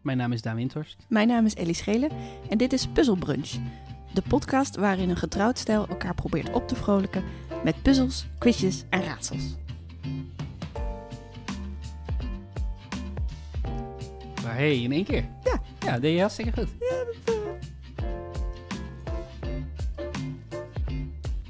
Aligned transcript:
Mijn 0.00 0.16
naam 0.16 0.32
is 0.32 0.42
Daan 0.42 0.56
Windhorst. 0.56 0.96
Mijn 1.08 1.28
naam 1.28 1.44
is 1.46 1.54
Ellie 1.54 1.74
Schelen 1.74 2.10
en 2.48 2.58
dit 2.58 2.72
is 2.72 2.86
Puzzle 2.86 3.16
Brunch. 3.16 3.50
De 4.14 4.22
podcast 4.28 4.76
waarin 4.76 5.10
een 5.10 5.16
getrouwd 5.16 5.58
stel 5.58 5.86
elkaar 5.88 6.14
probeert 6.14 6.52
op 6.52 6.68
te 6.68 6.74
vrolijken 6.74 7.24
met 7.64 7.82
puzzels, 7.82 8.26
quizjes 8.38 8.84
en 8.90 9.02
raadsels. 9.04 9.42
Maar 14.42 14.54
hey, 14.54 14.82
in 14.82 14.92
één 14.92 15.04
keer. 15.04 15.24
Ja. 15.44 15.60
Ja, 15.80 15.98
deed 15.98 16.14
je 16.14 16.20
hartstikke 16.20 16.52
goed. 16.52 16.68
Ja, 16.80 17.04
dat, 17.04 17.34
eh, 17.34 17.40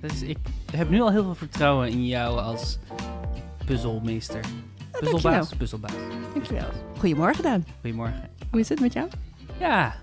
Dus 0.00 0.22
ik 0.22 0.38
heb 0.72 0.90
nu 0.90 1.00
al 1.00 1.10
heel 1.10 1.22
veel 1.22 1.34
vertrouwen 1.34 1.88
in 1.88 2.06
jou 2.06 2.38
als 2.38 2.78
puzzelmeester. 3.64 4.40
Puzzelbaas, 4.90 5.22
dankjewel. 5.22 5.56
puzzelbaas. 5.58 5.92
dankjewel. 6.32 6.68
Goedemorgen 6.98 7.42
Daan. 7.42 7.64
Goedemorgen. 7.80 8.30
Hoe 8.50 8.60
is 8.60 8.68
het 8.68 8.80
met 8.80 8.92
jou? 8.92 9.08
Ja. 9.58 9.95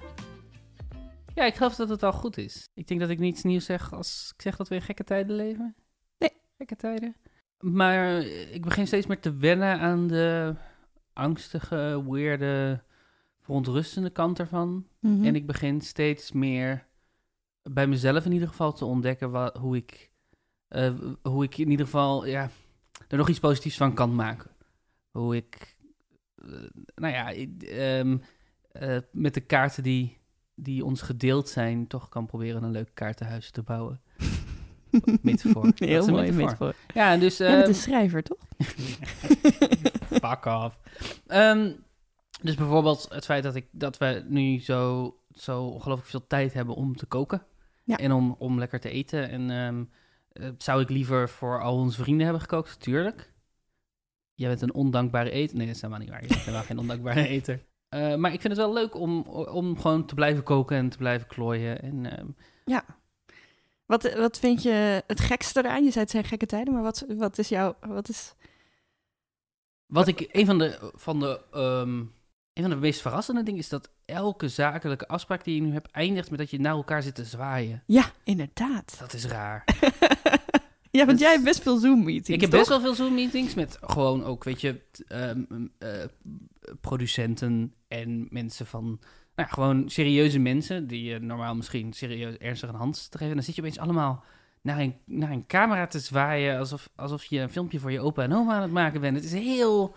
Ja, 1.36 1.44
ik 1.46 1.56
geloof 1.56 1.76
dat 1.76 1.90
het 1.90 2.04
al 2.04 2.12
goed 2.14 2.38
is. 2.38 2.70
Ik 2.74 2.88
denk 2.88 3.00
dat 3.00 3.10
ik 3.10 3.20
niets 3.20 3.44
nieuws 3.44 3.66
zeg 3.66 3.94
als 3.94 4.32
ik 4.36 4.42
zeg 4.42 4.56
dat 4.56 4.68
we 4.68 4.76
in 4.76 4.82
gekke 4.82 5.04
tijden 5.04 5.36
leven. 5.36 5.76
Nee. 6.18 6.30
Gekke 6.58 6.76
tijden. 6.76 7.16
Maar 7.60 8.18
ik 8.52 8.62
begin 8.62 8.88
steeds 8.88 9.06
meer 9.08 9.20
te 9.20 9.34
wennen 9.36 9.80
aan 9.80 10.08
de 10.08 10.56
angstige, 11.14 12.04
weirde, 12.10 12.84
verontrustende 13.42 14.10
kant 14.10 14.40
ervan. 14.40 14.88
Mhm. 15.00 15.24
En 15.26 15.36
ik 15.36 15.46
begin 15.48 15.82
steeds 15.82 16.32
meer 16.32 16.86
bij 17.64 17.88
mezelf 17.88 18.26
in 18.26 18.32
ieder 18.32 18.48
geval 18.48 18.74
te 18.74 18.86
ontdekken 18.86 19.32
wa- 19.32 19.56
hoe, 19.60 19.76
ik, 19.76 20.12
eh, 20.68 20.94
hoe 21.22 21.44
ik 21.44 21.58
in 21.58 21.70
ieder 21.70 21.86
geval 21.86 22.26
ja, 22.26 22.50
er 23.08 23.18
nog 23.18 23.30
iets 23.30 23.40
positiefs 23.40 23.78
van 23.78 23.94
kan 23.94 24.16
maken. 24.16 24.52
Hoe 25.12 25.36
ik, 25.36 25.78
eh, 26.36 26.48
nou 26.96 27.14
ja, 27.14 27.30
ik, 27.30 27.64
ehm, 27.64 28.18
eh, 28.80 28.98
met 29.12 29.34
de 29.34 29.42
kaarten 29.42 29.84
die, 29.84 30.18
die 30.56 30.86
ons 30.86 31.02
gedeeld 31.02 31.50
zijn, 31.50 31.88
toch 31.88 32.10
kan 32.10 32.26
proberen 32.26 32.64
een 32.64 32.72
leuk 32.72 32.90
kaartenhuis 32.94 33.52
te 33.52 33.62
bouwen. 33.62 34.02
Metafoor. 35.22 35.72
Heel 35.76 36.08
mooi 36.08 36.32
metafoor. 36.32 36.44
metafoor. 36.44 36.74
Ja, 36.94 37.18
dus... 37.18 37.38
Jij 37.38 37.48
bent 37.48 37.62
ehm, 37.62 37.70
een 37.70 37.76
schrijver, 37.76 38.24
toch? 38.24 38.38
Fuck 40.24 40.46
off. 40.46 40.80
Ehm, 41.28 41.72
dus 42.42 42.56
bijvoorbeeld 42.56 43.08
het 43.10 43.26
feit 43.26 43.44
dat, 43.44 43.56
ik, 43.56 43.68
dat 43.72 43.98
we 43.98 44.26
nu 44.28 44.60
zo, 44.60 45.14
zo 45.32 45.64
ongelooflijk 45.64 46.10
veel 46.10 46.28
tijd 46.28 46.54
hebben 46.54 46.76
om 46.76 46.96
te 46.96 47.06
koken. 47.06 47.46
Ja. 47.84 47.98
En 47.98 48.12
om, 48.12 48.36
om 48.40 48.60
lekker 48.60 48.80
te 48.80 48.90
eten. 48.90 49.30
En 49.30 49.50
ehm, 49.50 49.84
eh, 50.32 50.50
zou 50.58 50.82
ik 50.82 50.90
liever 50.90 51.30
voor 51.30 51.62
al 51.62 51.76
onze 51.78 52.02
vrienden 52.02 52.24
hebben 52.24 52.42
gekookt? 52.42 52.80
Tuurlijk. 52.80 53.34
Jij 54.34 54.50
bent 54.50 54.62
een 54.62 54.74
ondankbare 54.74 55.30
eter. 55.30 55.58
Nee, 55.58 55.66
dat 55.66 55.76
is 55.76 55.82
helemaal 55.82 56.04
niet 56.04 56.12
waar. 56.12 56.22
Je 56.22 56.28
bent 56.28 56.40
helemaal 56.40 56.64
geen 56.64 56.80
ondankbare 56.80 57.28
eter. 57.38 57.66
Eh, 57.90 58.16
maar 58.16 58.34
ik 58.34 58.42
vind 58.42 58.54
het 58.54 58.66
wel 58.66 58.74
leuk 58.74 58.96
om, 58.96 59.22
om 59.22 59.80
gewoon 59.80 60.06
te 60.06 60.16
blijven 60.16 60.44
koken 60.44 60.78
en 60.78 60.90
te 60.90 60.98
blijven 60.98 61.28
klooien. 61.28 61.82
En 61.82 62.18
ehm, 62.18 62.28
Wat, 63.86 64.14
wat 64.14 64.40
vind 64.40 64.64
je 64.64 65.04
het 65.08 65.20
gekste 65.20 65.60
eraan? 65.60 65.84
Je 65.84 65.92
zei 65.92 66.04
het 66.04 66.12
zijn 66.12 66.24
gekke 66.24 66.46
tijden, 66.46 66.74
maar 66.74 66.84
wat, 66.84 67.06
wat 67.08 67.38
is 67.38 67.50
jouw... 67.50 67.76
Wat 67.82 68.10
is... 68.10 68.34
Wat 69.86 70.08
ik, 70.08 70.28
een 70.32 70.46
van 70.46 70.58
de, 70.58 70.92
van 70.96 71.20
de, 71.20 71.42
ehm, 71.52 72.00
een 72.58 72.64
van 72.64 72.70
de 72.70 72.76
meest 72.76 73.02
verrassende 73.02 73.44
dingen 73.44 73.60
is 73.60 73.70
dat 73.70 73.90
elke 74.06 74.50
zakelijke 74.50 75.08
afspraak 75.08 75.44
die 75.44 75.56
je 75.56 75.62
nu 75.62 75.74
hebt 75.74 75.92
eindigt 75.92 76.30
met 76.30 76.40
dat 76.40 76.50
je 76.50 76.60
naar 76.60 76.74
elkaar 76.74 77.04
zit 77.04 77.16
te 77.16 77.26
zwaaien. 77.26 77.84
Ja, 77.86 78.12
inderdaad. 78.24 78.96
Dat 79.00 79.14
is 79.14 79.26
raar. 79.26 79.64
ja, 80.92 81.06
want 81.06 81.20
jij 81.20 81.32
hebt 81.32 81.44
best 81.44 81.62
veel 81.62 81.78
Zoom-meetings, 81.78 82.30
ik 82.30 82.42
heb 82.42 82.50
toch? 82.50 82.60
best 82.60 82.70
wel 82.70 82.80
veel 82.80 82.96
Zoom-meetings 82.96 83.54
met 83.54 83.78
gewoon 83.82 84.24
ook, 84.24 84.44
weet 84.44 84.62
je, 84.62 84.82
ehm, 85.08 85.44
eh, 85.78 86.04
producenten 86.82 87.74
en 87.88 88.28
mensen 88.30 88.66
van, 88.66 89.00
nou 89.36 89.50
gewoon 89.50 89.90
serieuze 89.90 90.40
mensen 90.40 90.88
die 90.88 91.04
je 91.04 91.20
normaal 91.20 91.56
misschien 91.56 91.94
serieus 91.94 92.38
ernstig 92.38 92.70
een 92.70 92.76
hand 92.76 93.12
te 93.12 93.18
geven. 93.18 93.30
En 93.30 93.36
dan 93.36 93.44
zit 93.44 93.56
je 93.56 93.62
opeens 93.62 93.80
allemaal 93.80 94.24
naar 94.62 94.80
een, 94.80 94.96
naar 95.06 95.32
een 95.32 95.46
camera 95.46 95.88
te 95.88 96.00
zwaaien 96.00 96.58
alsof, 96.60 96.90
alsof 96.96 97.26
je 97.26 97.40
een 97.40 97.50
filmpje 97.50 97.80
voor 97.80 97.92
je 97.92 98.00
opa 98.00 98.24
en 98.24 98.34
oma 98.34 98.56
aan 98.56 98.62
het 98.62 98.72
maken 98.72 99.02
bent. 99.02 99.16
Het 99.16 99.26
is 99.26 99.34
heel, 99.34 99.96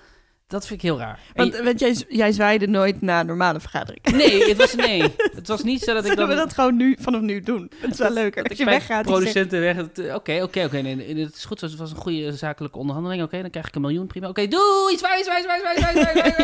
dat 0.51 0.67
vind 0.67 0.83
ik 0.83 0.89
heel 0.89 0.99
raar. 0.99 1.21
Want, 1.35 1.59
want 1.59 1.81
jij, 1.81 1.97
jij 2.09 2.33
zwaaide 2.33 2.67
nooit 2.67 3.01
naar 3.01 3.25
normale 3.25 3.61
vergadering. 3.61 4.05
Nee, 4.05 4.49
het 4.49 4.57
was 4.57 4.75
nee. 4.87 5.03
Het 5.17 5.49
was 5.49 5.63
niet 5.63 5.83
zo 5.83 5.95
dat 5.95 6.05
ik 6.05 6.17
dan... 6.17 6.29
we 6.29 6.35
dat 6.35 6.55
gewoon 6.55 6.77
nu, 6.77 6.97
vanaf 7.01 7.21
nu 7.21 7.41
doen? 7.41 7.71
Het 7.81 7.91
is 7.91 7.99
wel 7.99 8.13
leuker 8.13 8.49
dat, 8.49 8.57
je 8.57 8.65
weggaat. 8.65 9.05
producenten 9.05 9.61
weg... 9.61 9.77
Eh, 9.77 10.15
oké, 10.15 10.43
oké, 10.43 10.65
oké. 10.65 10.81
Nee, 10.81 11.25
het 11.25 11.35
is 11.35 11.45
goed, 11.45 11.61
het 11.61 11.77
was 11.77 11.91
een 11.91 11.97
goede 11.97 12.33
zakelijke 12.33 12.79
onderhandeling. 12.79 13.23
Oké, 13.23 13.41
dan 13.41 13.51
krijg 13.51 13.67
ik 13.67 13.75
een 13.75 13.81
miljoen, 13.81 14.07
prima. 14.07 14.29
Oké, 14.29 14.49
doei, 14.49 14.99
zwaai, 14.99 15.25
zwaai, 15.25 15.43
zwaai, 15.43 15.61
zwaai, 15.61 15.79
zwaai, 15.79 16.13
zwaai, 16.13 16.35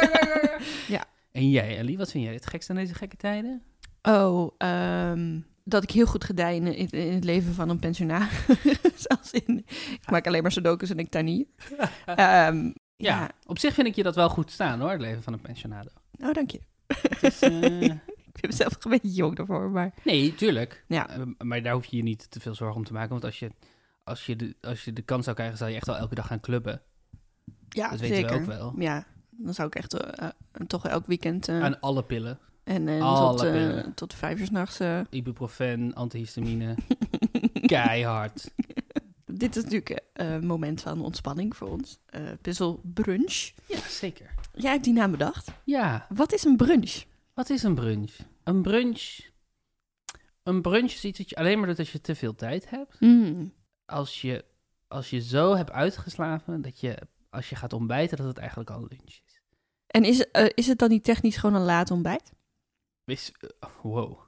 ja. 0.96 1.04
En 1.32 1.50
jij, 1.50 1.78
Ellie, 1.78 1.98
wat 1.98 2.10
vind 2.10 2.24
jij 2.24 2.34
het 2.34 2.46
gekste 2.46 2.72
aan 2.72 2.78
deze 2.78 2.94
gekke 2.94 3.16
tijden? 3.16 3.62
Oh, 4.02 4.54
ehm, 4.58 5.40
dat 5.64 5.82
ik 5.82 5.90
heel 5.90 6.06
goed 6.06 6.24
gedij 6.24 6.56
in, 6.56 6.90
in, 6.90 7.14
het 7.14 7.24
leven 7.24 7.54
van 7.54 7.68
een 7.68 7.78
pensionaris. 7.78 8.44
Zelfs 9.08 9.30
in, 9.30 9.64
ik 10.00 10.10
maak 10.10 10.26
alleen 10.26 10.42
maar 10.42 10.52
sudokus 10.52 10.90
en 10.90 10.98
ik 10.98 11.10
tuinier. 11.10 11.36
niet. 11.36 11.48
Ehm, 12.06 12.70
ja, 12.96 13.20
ja. 13.20 13.30
op 13.46 13.58
zich 13.58 13.74
vind 13.74 13.86
ik 13.86 13.94
je 13.94 14.02
dat 14.02 14.14
wel 14.14 14.28
goed 14.28 14.50
staan, 14.50 14.80
hoor. 14.80 14.90
Het 14.90 15.00
leven 15.00 15.22
van 15.22 15.32
een 15.32 15.40
pensionado. 15.40 15.90
Oh, 16.20 16.32
dank 16.32 16.50
je. 16.50 16.60
Het 16.86 17.22
is, 17.22 17.42
eh, 17.42 17.82
Ik 18.36 18.42
vind 18.42 18.58
mezelf 18.58 18.84
een 18.84 18.90
beetje 18.90 19.12
jong 19.12 19.36
daarvoor, 19.36 19.70
maar... 19.70 19.94
nee, 20.04 20.34
tuurlijk. 20.34 20.84
Ja. 20.88 21.08
Eh, 21.08 21.22
maar 21.38 21.62
daar 21.62 21.72
hoef 21.72 21.84
je 21.84 21.96
je 21.96 22.02
niet 22.02 22.30
te 22.30 22.40
veel 22.40 22.54
zorgen 22.54 22.76
om 22.76 22.84
te 22.84 22.92
maken. 22.92 23.10
Want 23.10 23.24
als 23.24 23.38
je, 23.38 23.50
als 24.04 24.26
je, 24.26 24.36
de, 24.36 24.56
als 24.60 24.84
je 24.84 24.92
de 24.92 25.02
kans 25.02 25.24
zou 25.24 25.36
krijgen, 25.36 25.58
zou 25.58 25.70
je 25.70 25.76
echt 25.76 25.86
wel 25.86 25.96
elke 25.96 26.14
dag 26.14 26.26
gaan 26.26 26.40
clubben. 26.40 26.82
Ja, 27.68 27.90
Dat 27.90 28.00
weten 28.00 28.16
we 28.16 28.22
zeker. 28.22 28.40
ook 28.40 28.46
wel. 28.46 28.74
Ja, 28.78 29.06
dan 29.30 29.54
zou 29.54 29.68
ik 29.68 29.74
echt 29.74 29.94
eh, 29.94 30.28
toch 30.66 30.86
elk 30.86 31.06
weekend... 31.06 31.48
Aan 31.48 31.80
alle 31.80 32.04
pillen. 32.04 32.38
en 32.64 32.88
alle 33.00 33.38
tot, 33.38 33.50
pillen. 33.50 33.94
tot 33.94 34.14
vijf 34.14 34.38
uur 34.38 34.46
s'nachts... 34.46 34.80
Ibuprofen, 35.10 35.94
antihistamine. 35.94 36.74
Keihard. 37.66 38.50
Dit 39.24 39.56
is 39.56 39.62
natuurlijk 39.62 40.04
eh, 40.16 40.38
moment 40.38 40.80
van 40.80 41.00
ontspanning 41.00 41.56
voor 41.56 41.68
ons. 41.68 41.98
Puzzle 42.40 42.78
brunch. 42.82 43.50
Ja, 43.66 43.78
zeker. 43.88 44.34
Jij 44.54 44.70
hebt 44.72 44.84
die 44.84 44.92
naam 44.92 45.10
bedacht. 45.10 45.50
Ja, 45.64 46.06
Wat 46.14 46.32
is 46.32 46.44
een 46.44 46.56
brunch? 46.56 47.04
wat 47.34 47.50
is 47.50 47.62
een 47.62 47.74
brunch? 47.74 48.16
Een 48.44 48.62
brunch... 48.62 49.18
Een 50.42 50.62
brunch 50.62 50.92
is 50.92 51.04
iets 51.04 51.18
dat 51.18 51.28
je 51.28 51.36
alleen 51.36 51.58
maar 51.58 51.68
doet 51.68 51.78
als 51.78 51.92
je 51.92 52.00
te 52.00 52.14
veel 52.14 52.34
tijd 52.34 52.70
hebt. 52.70 53.00
Mm. 53.00 53.52
Als 53.84 54.20
je, 54.20 54.44
als 54.88 55.10
je 55.10 55.20
zo 55.20 55.54
hebt 55.54 55.70
uitgeslapen 55.70 56.62
dat 56.62 56.80
je, 56.80 56.98
als 57.30 57.48
je 57.48 57.56
gaat 57.56 57.72
ontbijten, 57.72 58.16
dat 58.16 58.26
het 58.26 58.38
eigenlijk 58.38 58.70
al 58.70 58.86
lunch 58.88 59.20
is. 59.26 59.40
En 59.86 60.04
is, 60.04 60.30
eh, 60.30 60.46
is 60.54 60.66
het 60.66 60.78
dan 60.78 60.88
niet 60.88 61.04
technisch 61.04 61.36
gewoon 61.36 61.56
een 61.56 61.64
laat 61.66 61.90
ontbijt? 61.90 62.32
Eh, 63.04 63.68
wow. 63.82 64.18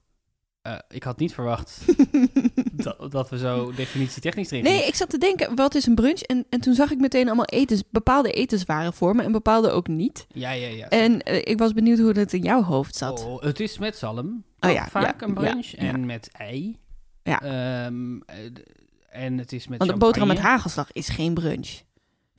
Eh, 0.68 0.78
ik 0.88 1.02
had 1.02 1.18
niet 1.18 1.34
verwacht 1.34 1.80
dat, 2.84 3.12
dat 3.12 3.28
we 3.28 3.38
zo 3.38 3.72
definitietechnisch 3.72 4.50
erin 4.50 4.64
Nee, 4.64 4.86
ik 4.86 4.94
zat 4.94 5.10
te 5.10 5.18
denken, 5.18 5.54
wat 5.54 5.74
is 5.74 5.86
een 5.86 5.94
brunch? 5.94 6.20
En, 6.20 6.46
en 6.50 6.60
toen 6.60 6.74
zag 6.74 6.90
ik 6.90 6.98
meteen 6.98 7.26
allemaal 7.26 7.44
etens, 7.44 7.82
bepaalde 7.90 8.32
etenswaren 8.32 8.92
voor 8.92 9.16
me 9.16 9.22
en 9.22 9.32
bepaalde 9.32 9.70
ook 9.70 9.86
niet. 9.86 10.26
Ja, 10.28 10.50
ja, 10.50 10.68
ja. 10.68 10.88
En 10.88 11.22
eh, 11.22 11.36
ik 11.36 11.58
was 11.58 11.72
benieuwd 11.72 11.98
hoe 11.98 12.12
dat 12.12 12.32
in 12.32 12.42
jouw 12.42 12.62
hoofd 12.62 12.96
zat. 12.96 13.24
Oh, 13.24 13.42
het 13.42 13.60
is 13.60 13.78
met 13.78 13.96
zalm. 13.96 14.44
Oh 14.60 14.70
ja, 14.70 14.88
vaak 14.88 15.20
ja, 15.20 15.26
een 15.26 15.34
brunch. 15.34 15.66
ja, 15.66 15.78
en 15.78 16.06
met 16.06 16.30
ei. 16.32 16.78
Ja. 17.22 17.42
Ehm, 17.42 18.18
eh, 18.26 18.36
en 19.10 19.38
het 19.38 19.52
is 19.52 19.68
met 19.68 19.78
Want 19.78 19.90
een 19.90 19.98
boterham 19.98 20.28
met 20.28 20.38
hagelslag 20.38 20.92
is 20.92 21.08
geen 21.08 21.34
brunch. 21.34 21.80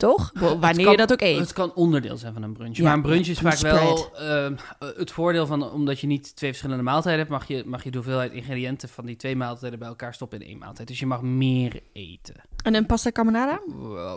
Toch? 0.00 0.32
Bo- 0.32 0.58
Wanneer 0.58 0.82
kan- 0.82 0.90
je 0.90 0.96
dat 0.98 1.12
ook 1.12 1.20
eet. 1.20 1.38
Het 1.38 1.52
kan 1.52 1.74
onderdeel 1.74 2.16
zijn 2.16 2.32
van 2.32 2.42
een 2.42 2.52
brunch. 2.52 2.76
Ja, 2.76 2.82
maar 2.84 2.92
een 2.94 3.02
brunch 3.02 3.26
is 3.26 3.36
een 3.36 3.42
vaak 3.42 3.56
spread. 3.56 3.80
wel 3.80 4.16
ehm, 4.16 4.54
eh, 4.78 4.88
het 4.96 5.10
voordeel 5.10 5.46
van, 5.46 5.70
omdat 5.72 6.00
je 6.00 6.06
niet 6.06 6.36
twee 6.36 6.50
verschillende 6.50 6.82
maaltijden 6.82 7.18
hebt, 7.18 7.30
mag 7.30 7.48
je, 7.48 7.62
mag 7.66 7.84
je 7.84 7.90
de 7.90 7.96
hoeveelheid 7.96 8.32
ingrediënten 8.32 8.88
van 8.88 9.06
die 9.06 9.16
twee 9.16 9.36
maaltijden 9.36 9.78
bij 9.78 9.88
elkaar 9.88 10.14
stoppen 10.14 10.40
in 10.40 10.46
één 10.48 10.58
maaltijd. 10.58 10.88
Dus 10.88 10.98
je 10.98 11.06
mag 11.06 11.22
meer 11.22 11.80
eten. 11.92 12.34
En 12.64 12.74
een 12.74 12.86
pasta 12.86 13.10
carbonara? 13.12 13.60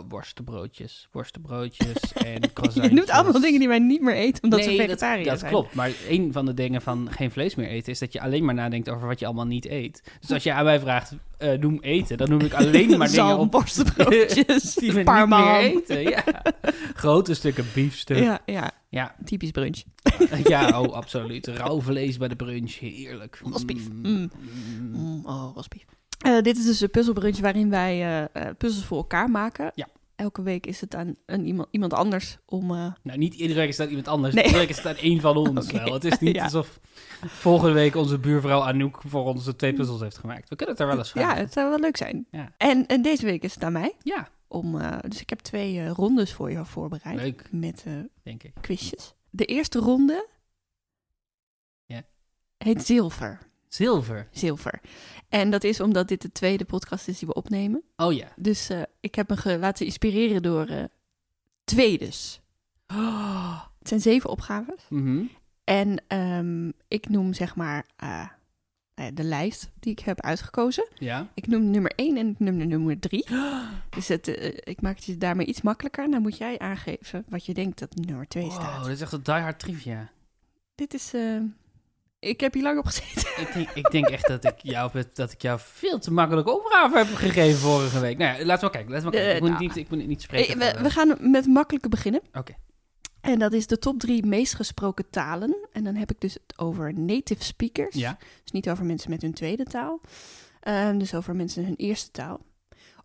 Worstenbroodjes, 0.08 1.08
worstenbroodjes 1.12 2.12
en 2.24 2.40
Je 2.74 2.88
noemt 2.92 3.10
allemaal 3.10 3.40
dingen 3.40 3.58
die 3.58 3.68
wij 3.68 3.78
niet 3.78 4.00
meer 4.00 4.14
eten 4.14 4.42
omdat 4.42 4.58
nee, 4.60 4.68
ze 4.70 4.76
dat- 4.76 4.86
vegetariër 4.86 5.24
dat, 5.26 5.38
zijn. 5.38 5.50
klopt. 5.52 5.74
Maar 5.74 5.90
een 6.08 6.32
van 6.32 6.46
de 6.46 6.54
dingen 6.54 6.82
van 6.82 7.08
geen 7.10 7.30
vlees 7.30 7.54
meer 7.54 7.68
eten 7.68 7.92
is 7.92 7.98
dat 7.98 8.12
je 8.12 8.20
alleen 8.20 8.44
maar 8.44 8.54
nadenkt 8.54 8.88
over 8.88 9.06
wat 9.06 9.18
je 9.18 9.26
allemaal 9.26 9.46
niet 9.46 9.66
eet. 9.66 10.02
Dus 10.20 10.32
als 10.32 10.42
je 10.42 10.52
aan 10.52 10.64
mij 10.64 10.80
vraagt, 10.80 11.12
eh, 11.52 11.58
noem 11.58 11.78
eten, 11.80 12.16
dan 12.16 12.28
noem 12.28 12.40
ik 12.40 12.54
alleen 12.54 12.94
maar 12.98 13.10
dingen 13.10 13.38
op 13.38 13.50
borstenbroodjes, 13.50 14.74
die 14.80 14.92
we 14.92 14.98
niet 15.02 15.28
meer 15.28 15.56
eten. 15.56 16.02
Ja. 16.02 16.24
Grote 16.94 17.34
stukken 17.34 17.64
biefstuk. 17.74 18.18
Ja, 18.18 18.40
ja, 18.46 18.70
Ja, 18.88 19.14
typisch 19.24 19.50
brunch. 19.50 19.82
ja, 20.44 20.80
oh, 20.80 20.92
absoluut. 20.92 21.46
Rauw 21.46 21.80
vlees 21.80 22.16
bij 22.16 22.28
de 22.28 22.36
brunch, 22.36 22.78
heerlijk. 22.78 23.40
Rosbief. 23.44 23.88
Mm, 23.88 24.00
Mm. 24.02 24.30
mm. 24.40 25.00
Mm, 25.00 25.26
oh, 25.26 25.54
rosbief. 25.54 25.84
Eh, 26.18 26.40
dit 26.42 26.56
is 26.58 26.64
dus 26.64 26.80
een 26.80 26.90
puzzelbrunch 26.90 27.38
waarin 27.38 27.70
wij 27.70 27.92
eh, 28.02 28.22
eh, 28.48 28.54
puzzels 28.58 28.84
voor 28.84 28.96
elkaar 28.96 29.30
maken. 29.30 29.72
Ja. 29.74 29.86
Elke 30.16 30.42
week 30.42 30.66
is 30.66 30.80
het 30.80 30.94
aan 30.94 31.16
een 31.26 31.46
iemand, 31.46 31.68
iemand 31.70 31.92
anders 31.92 32.38
om... 32.46 32.70
eh, 32.70 32.92
Nou, 33.02 33.18
niet 33.18 33.34
iedere 33.34 33.58
week 33.60 33.68
is 33.68 33.76
dat 33.76 33.88
iemand 33.88 34.08
anders. 34.08 34.34
Nee. 34.34 34.44
Iedere 34.44 34.60
week 34.62 34.70
is 34.70 34.76
het 34.82 34.86
aan 34.86 34.96
één 34.96 35.20
van 35.20 35.36
ons 35.36 35.70
wel. 35.72 35.92
Het 35.92 36.04
is 36.04 36.18
niet 36.18 36.34
Ja. 36.40 36.44
alsof 36.44 36.80
volgende 37.26 37.74
week 37.74 37.94
onze 37.96 38.18
buurvrouw 38.18 38.60
Anouk 38.62 39.02
voor 39.06 39.24
ons 39.24 39.44
de 39.44 39.56
twee 39.56 39.72
puzzels 39.72 40.00
heeft 40.00 40.18
gemaakt. 40.18 40.48
We 40.48 40.56
kunnen 40.56 40.74
het 40.74 40.84
er 40.84 40.88
wel 40.90 40.98
eens 40.98 41.12
ja, 41.12 41.20
vragen. 41.20 41.42
het 41.42 41.52
zou 41.52 41.68
wel 41.70 41.78
leuk 41.78 41.96
zijn. 41.96 42.26
Ja. 42.30 42.52
En, 42.56 42.86
en 42.86 43.02
deze 43.02 43.24
week 43.24 43.42
is 43.42 43.54
het 43.54 43.62
aan 43.64 43.72
mij. 43.72 43.94
Ja, 44.02 44.28
Om, 44.48 44.80
eh, 44.80 44.98
dus 45.08 45.20
ik 45.20 45.28
heb 45.30 45.38
twee 45.38 45.78
eh, 45.80 45.90
rondes 45.90 46.32
voor 46.32 46.52
jou 46.52 46.66
voorbereid. 46.66 47.16
leuk, 47.20 47.48
Met 47.50 47.84
denk 48.22 48.42
ik. 48.42 48.52
quizjes. 48.60 49.14
De 49.30 49.44
eerste 49.44 49.78
ronde 49.78 50.32
heet 52.58 52.84
Zilver. 52.86 53.38
Zilver. 53.74 54.28
Zilver. 54.30 54.80
En 55.28 55.50
dat 55.50 55.64
is 55.64 55.80
omdat 55.80 56.08
dit 56.08 56.22
de 56.22 56.32
tweede 56.32 56.64
podcast 56.64 57.08
is 57.08 57.18
die 57.18 57.28
we 57.28 57.34
opnemen. 57.34 57.82
Oh 57.96 58.12
ja. 58.12 58.28
Dus 58.36 58.68
eh, 58.68 58.82
ik 59.00 59.14
heb 59.14 59.28
me 59.28 59.58
laten 59.58 59.86
inspireren 59.86 60.42
door 60.42 60.66
eh 60.66 60.84
tweedes. 61.64 62.40
Het 63.78 63.88
zijn 63.88 64.00
zeven 64.00 64.30
opgaves. 64.30 64.86
Mhm. 64.88 65.22
En 65.64 66.02
ehm, 66.06 66.70
ik 66.88 67.08
noem 67.08 67.32
zeg 67.32 67.56
maar 67.56 67.86
eh, 67.96 68.28
nou 68.94 69.12
de 69.14 69.24
lijst 69.24 69.70
die 69.80 69.92
ik 69.92 69.98
heb 69.98 70.20
uitgekozen. 70.20 70.88
Ja. 70.94 71.28
Ik 71.34 71.46
noem 71.46 71.70
nummer 71.70 71.92
1 71.96 72.16
en 72.16 72.28
ik 72.28 72.38
noem 72.38 72.56
nummer 72.56 72.98
3. 72.98 73.26
Dus 73.90 74.08
het, 74.08 74.26
ik 74.68 74.80
maak 74.80 74.96
het 74.96 75.04
je 75.04 75.18
daarmee 75.18 75.46
iets 75.46 75.62
makkelijker. 75.62 76.10
Dan 76.10 76.22
moet 76.22 76.38
jij 76.38 76.58
aangeven 76.58 77.24
wat 77.28 77.46
je 77.46 77.54
denkt 77.54 77.78
dat 77.78 77.94
nummer 77.94 78.28
2 78.28 78.44
Wow, 78.44 78.52
staat. 78.52 78.84
dit 78.84 78.92
is 78.92 79.00
echt 79.00 79.12
een 79.12 79.22
die 79.22 79.34
hard 79.34 79.58
trivia. 79.58 80.10
Dit 80.74 80.94
is... 80.94 81.12
ik 82.28 82.40
heb 82.40 82.52
hier 82.54 82.62
lang 82.62 82.78
op 82.78 82.84
gezeten. 82.86 83.22
Ik 83.42 83.52
denk, 83.52 83.68
ik 83.70 83.90
denk 83.90 84.06
echt 84.08 84.26
dat 84.28 84.44
ik, 84.44 84.58
jou, 84.62 85.02
dat 85.12 85.32
ik 85.32 85.42
jou 85.42 85.58
veel 85.62 85.98
te 85.98 86.12
makkelijke 86.12 86.50
opgave 86.58 86.96
heb 86.96 87.06
gegeven 87.14 87.58
vorige 87.60 88.00
week. 88.00 88.18
Nou 88.18 88.38
ja, 88.38 88.44
laten 88.44 88.64
we 88.66 88.72
kijken. 88.72 88.92
Laten 88.92 89.10
we 89.10 89.16
maar 89.16 89.20
Eh, 89.26 89.30
kijken. 89.30 89.34
Ik, 89.36 89.40
moet 89.50 89.50
nou. 89.50 89.62
niet, 89.74 89.76
ik 89.76 89.90
moet 89.90 90.06
niet 90.06 90.22
spreken. 90.22 90.46
Eh, 90.46 90.52
voor, 90.52 90.72
we, 90.72 90.78
eh, 90.78 90.82
we 90.82 90.90
gaan 90.90 91.30
met 91.30 91.46
makkelijke 91.46 91.88
beginnen. 91.88 92.20
Oké. 92.32 92.54
En 93.20 93.38
dat 93.38 93.52
is 93.52 93.66
de 93.66 93.78
top 93.78 93.98
drie 94.00 94.26
meest 94.26 94.54
gesproken 94.54 95.10
talen. 95.10 95.56
En 95.72 95.84
dan 95.84 95.94
heb 95.94 96.10
ik 96.10 96.20
dus 96.20 96.34
het 96.34 96.58
over 96.58 96.98
native 96.98 97.44
speakers. 97.44 97.94
Ja. 97.94 98.16
Dus 98.42 98.52
niet 98.52 98.70
over 98.70 98.84
mensen 98.84 99.10
met 99.10 99.22
hun 99.22 99.32
tweede 99.34 99.64
taal. 99.64 100.00
Ehm, 100.60 100.98
dus 100.98 101.14
over 101.14 101.36
mensen 101.36 101.64
hun 101.64 101.76
eerste 101.76 102.10
taal. 102.10 102.40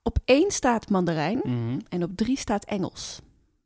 Op 0.03 0.17
één 0.25 0.51
staat 0.51 0.89
Mandarijn 0.89 1.39
Mhm. 1.43 1.79
en 1.89 2.03
op 2.03 2.11
drie 2.15 2.37
staat 2.37 2.65
Engels. 2.65 3.19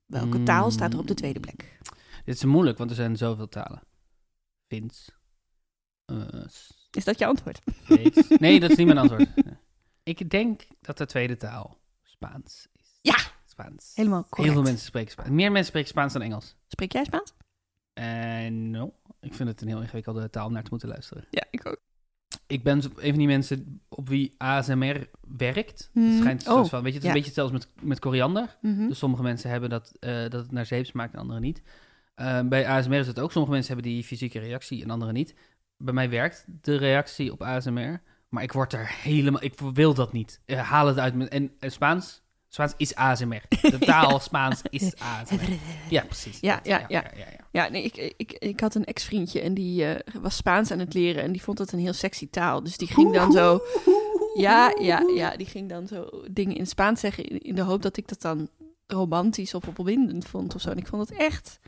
Welke 0.05 0.38
Mm. 0.38 0.45
taal 0.45 0.71
staat 0.71 0.94
er 0.94 1.00
op 1.00 1.07
de 1.07 1.13
tweede 1.13 1.39
plek? 1.39 1.77
Dit 2.25 2.35
is 2.35 2.44
moeilijk, 2.44 2.77
want 2.77 2.89
er 2.89 2.95
zijn 2.95 3.17
zoveel 3.17 3.50
talen. 3.50 3.81
Fins. 4.67 5.09
Eh, 6.05 6.44
Is 6.91 7.03
dat 7.03 7.19
je 7.19 7.25
antwoord? 7.25 7.59
Nee, 8.39 8.59
dat 8.59 8.69
is 8.69 8.77
niet 8.77 8.85
mijn 8.88 8.97
antwoord. 9.07 9.29
Ik 10.03 10.29
denk 10.29 10.61
dat 10.81 10.97
de 10.97 11.05
tweede 11.05 11.38
taal 11.38 11.77
Spaans 12.03 12.67
is. 12.73 13.00
Ja. 13.01 13.15
Spaans. 13.45 13.91
Helemaal 13.95 14.19
Heel 14.19 14.29
correct. 14.29 14.53
veel 14.53 14.63
mensen 14.63 14.85
spreken 14.85 15.11
Spaans. 15.11 15.29
Meer 15.29 15.51
mensen 15.51 15.67
spreken 15.67 15.89
Spaans 15.89 16.13
dan 16.13 16.21
Engels. 16.21 16.55
Spreek 16.67 16.91
jij 16.91 17.03
Spaans? 17.03 17.33
En 17.94 18.71
no, 18.71 18.94
ik 19.19 19.33
vind 19.33 19.50
het 19.50 19.61
een 19.61 19.67
heel 19.67 19.81
ingewikkelde 19.81 20.29
taal 20.29 20.45
om 20.45 20.53
naar 20.53 20.63
te 20.63 20.69
moeten 20.69 20.88
luisteren. 20.88 21.25
Ja, 21.29 21.44
ik 21.51 21.67
ook. 21.67 21.81
Ik 22.47 22.63
ben 22.63 22.77
een 22.77 23.09
van 23.09 23.17
die 23.17 23.27
mensen 23.27 23.81
op 23.89 24.09
wie 24.09 24.33
ASMR 24.38 25.09
werkt. 25.38 25.89
Hmm. 25.94 26.09
Het 26.09 26.19
schijnt 26.19 26.47
Oh, 26.47 26.65
van, 26.65 26.83
weet 26.83 26.94
je, 26.94 26.97
het 26.97 26.97
is 26.97 27.01
ja. 27.03 27.07
een 27.07 27.13
beetje 27.13 27.31
zelfs 27.31 27.51
met, 27.51 27.67
met 27.81 28.00
koriander. 28.00 28.57
Mhm. 28.61 28.88
Dus 28.88 28.97
sommige 28.97 29.23
mensen 29.23 29.50
hebben 29.50 29.69
dat, 29.69 29.94
eh, 30.00 30.21
dat 30.21 30.33
het 30.33 30.51
naar 30.51 30.65
zeep 30.65 30.85
smaakt 30.85 31.13
en 31.13 31.19
anderen 31.19 31.41
niet. 31.41 31.61
Bij 32.45 32.67
ASMR 32.67 32.94
is 32.94 33.07
het 33.07 33.19
ook. 33.19 33.31
Sommige 33.31 33.53
mensen 33.53 33.73
hebben 33.73 33.91
die 33.91 34.03
fysieke 34.03 34.39
reactie 34.39 34.83
en 34.83 34.89
anderen 34.89 35.13
niet. 35.13 35.35
Bij 35.83 35.94
mij 35.94 36.09
werkt 36.09 36.45
de 36.62 36.75
reactie 36.75 37.31
op 37.31 37.41
ASMR. 37.41 38.01
Maar 38.30 38.44
ik 38.44 38.51
word 38.51 38.74
er 38.74 38.91
helemaal... 39.01 39.44
Ik 39.44 39.53
wil 39.74 39.94
dat 39.94 40.13
niet. 40.13 40.41
Eh, 40.45 40.59
haal 40.59 40.88
het 40.88 40.97
uit. 41.00 41.13
mijn- 41.15 41.30
En 41.30 41.51
eh, 41.59 41.69
Spaans? 41.69 42.21
Spaans 42.47 42.74
is 42.77 42.95
ASMR. 42.95 43.41
De 43.62 43.77
taal 43.80 44.19
Spaans 44.19 44.62
is 44.69 44.94
ASMR. 45.21 45.38
Ja, 45.89 46.03
precies. 46.03 46.39
Ja, 46.39 46.56
Dat, 46.56 46.65
ja, 46.65 46.85
ja, 46.88 47.03
ja. 47.15 47.25
ja, 47.51 47.69
nee, 47.69 47.83
ik, 47.83 48.13
ik, 48.18 48.31
ik 48.31 48.59
had 48.59 48.75
een 48.75 48.85
ex-vriendje 48.85 49.41
en 49.41 49.53
die 49.53 49.85
eh, 49.85 50.13
was 50.21 50.35
Spaans 50.35 50.71
aan 50.71 50.80
het 50.80 50.94
leren 50.94 51.24
en 51.24 51.31
die 51.31 51.41
vond 51.44 51.57
het 51.57 51.71
een 51.71 51.80
heel 51.80 51.94
sexy 51.94 52.29
taal. 52.29 52.63
Dus 52.63 52.77
die 52.77 52.88
ging 52.88 53.13
dan 53.13 53.31
zo, 53.31 53.59
ja, 54.33 54.75
ja, 54.81 55.03
ja, 55.15 55.36
die 55.38 55.47
ging 55.47 55.69
dan 55.69 55.88
zo 55.88 56.09
dingen 56.31 56.56
in 56.56 56.68
Spaans 56.68 57.00
zeggen 57.00 57.24
in, 57.25 57.39
in 57.41 57.56
de 57.56 57.62
hoop 57.62 57.81
dat 57.81 57.97
ik 57.97 58.07
dat 58.07 58.21
dan 58.21 58.50
romantisch 58.88 59.53
of 59.53 59.68
opwindend 59.68 60.25
vond 60.25 60.56
of 60.56 60.62
zo. 60.62 60.69
En 60.69 60.77
ik 60.77 60.88
vond 60.88 61.09
het 61.09 61.18
echt, 61.18 61.59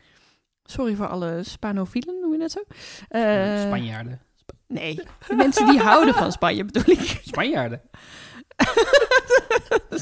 sorry 0.64 0.94
voor 0.94 1.08
alle 1.08 1.40
Spanofielen, 1.42 2.25
je 2.36 2.42
dat 2.42 2.50
zo? 2.52 2.62
Eh, 3.08 3.60
Spanjaarden. 3.60 4.20
Nee, 4.68 4.94
de 5.28 5.34
mensen 5.34 5.66
die 5.66 5.78
houden 5.78 6.14
van 6.14 6.32
Spanje 6.32 6.64
bedoel 6.64 6.94
ik. 6.94 7.20
Spanjaarden. 7.24 7.80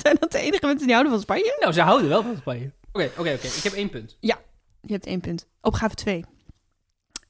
Zijn 0.02 0.16
dat 0.20 0.32
de 0.32 0.38
enige 0.38 0.66
mensen 0.66 0.84
die 0.86 0.92
houden 0.94 1.12
van 1.12 1.22
Spanje? 1.22 1.56
Nou, 1.60 1.72
ze 1.72 1.80
houden 1.80 2.08
wel 2.08 2.22
van 2.22 2.36
Spanje. 2.36 2.72
Oké, 2.92 3.04
oké, 3.04 3.32
oké. 3.32 3.46
Ik 3.46 3.60
heb 3.62 3.72
één 3.72 3.90
punt. 3.90 4.16
Je 4.20 4.92
hebt 4.92 5.06
één 5.06 5.20
punt. 5.20 5.46
Opgave 5.60 5.94
2. 5.94 6.24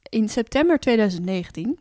In 0.09 0.29
september 0.29 0.79
2019, 0.79 1.79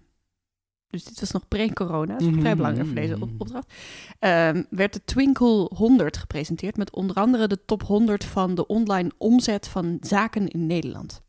dus 0.88 1.04
dit 1.04 1.20
was 1.20 1.30
nog 1.30 1.48
pre-corona, 1.48 2.12
dat 2.12 2.20
is 2.20 2.26
Mhm. 2.26 2.40
vrij 2.40 2.56
belangrijk 2.56 2.86
voor 2.86 2.96
deze 2.96 3.14
op- 3.20 3.30
opdracht, 3.38 3.72
ehm, 4.18 4.62
werd 4.70 4.92
de 4.92 5.04
Twinkle 5.04 5.70
100 5.74 6.16
gepresenteerd 6.16 6.76
met 6.76 6.92
onder 6.92 7.16
andere 7.16 7.46
de 7.46 7.64
top 7.64 7.82
100 7.82 8.24
van 8.24 8.54
de 8.54 8.66
online 8.66 9.10
omzet 9.18 9.68
van 9.68 9.96
zaken 10.00 10.48
in 10.48 10.66
Nederland. 10.66 11.22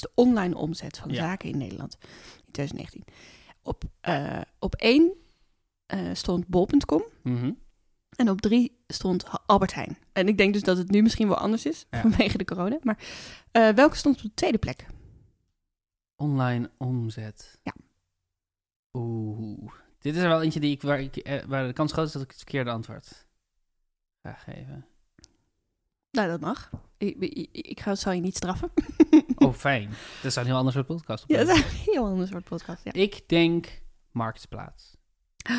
De 0.00 0.10
online 0.14 0.56
omzet 0.56 0.98
van 0.98 1.10
Ja. 1.10 1.16
zaken 1.16 1.48
in 1.48 1.58
Nederland 1.58 1.96
in 2.46 2.52
2019. 2.52 3.04
Op, 3.62 3.84
eh, 4.00 4.40
op 4.58 4.74
één 4.74 5.12
eh, 5.86 6.00
stond 6.12 6.46
bol.com 6.46 7.02
Mhm. 7.22 7.52
en 8.16 8.30
op 8.30 8.40
drie 8.40 8.78
stond 8.86 9.24
Albert 9.46 9.74
Heijn. 9.74 9.98
En 10.12 10.28
ik 10.28 10.36
denk 10.38 10.52
dus 10.52 10.62
dat 10.62 10.76
het 10.76 10.90
nu 10.90 11.02
misschien 11.02 11.28
wel 11.28 11.36
anders 11.36 11.66
is 11.66 11.86
Ja. 11.90 12.00
vanwege 12.00 12.38
de 12.38 12.44
corona. 12.44 12.78
Maar 12.82 12.98
eh, 13.50 13.68
welke 13.68 13.96
stond 13.96 14.16
op 14.16 14.22
de 14.22 14.34
tweede 14.34 14.58
plek? 14.58 14.86
Online 16.16 16.70
omzet. 16.78 17.58
Ja. 17.62 17.74
Oeh. 18.92 19.72
Dit 19.98 20.14
is 20.16 20.22
er 20.22 20.28
wel 20.28 20.42
eentje 20.42 20.60
die 20.60 20.70
ik, 20.70 20.82
waar, 20.82 21.00
ik, 21.00 21.42
waar 21.46 21.66
de 21.66 21.72
kans 21.72 21.92
groot 21.92 22.06
is 22.06 22.12
dat 22.12 22.22
ik 22.22 22.28
het 22.28 22.36
verkeerde 22.36 22.70
antwoord 22.70 23.26
ga 24.22 24.32
geven. 24.32 24.86
Nou, 26.10 26.28
dat 26.28 26.40
mag. 26.40 26.70
Ik, 26.98 27.16
ik, 27.18 27.48
ik 27.52 27.80
ga, 27.80 27.94
zal 27.94 28.12
je 28.12 28.20
niet 28.20 28.36
straffen. 28.36 28.70
Oh, 29.38 29.52
fijn. 29.68 29.88
Dat 30.22 30.30
is 30.30 30.36
een 30.36 30.44
heel 30.44 30.56
ander 30.56 30.72
soort 30.72 30.86
podcast. 30.86 31.24
ja, 31.26 31.44
dat 31.44 31.56
is 31.56 31.62
een 31.62 31.92
heel 31.92 32.04
ander 32.04 32.28
soort 32.28 32.44
podcast. 32.44 32.84
Ja. 32.84 32.92
Ik 32.92 33.28
denk 33.28 33.82
Marktplaats. 34.12 34.96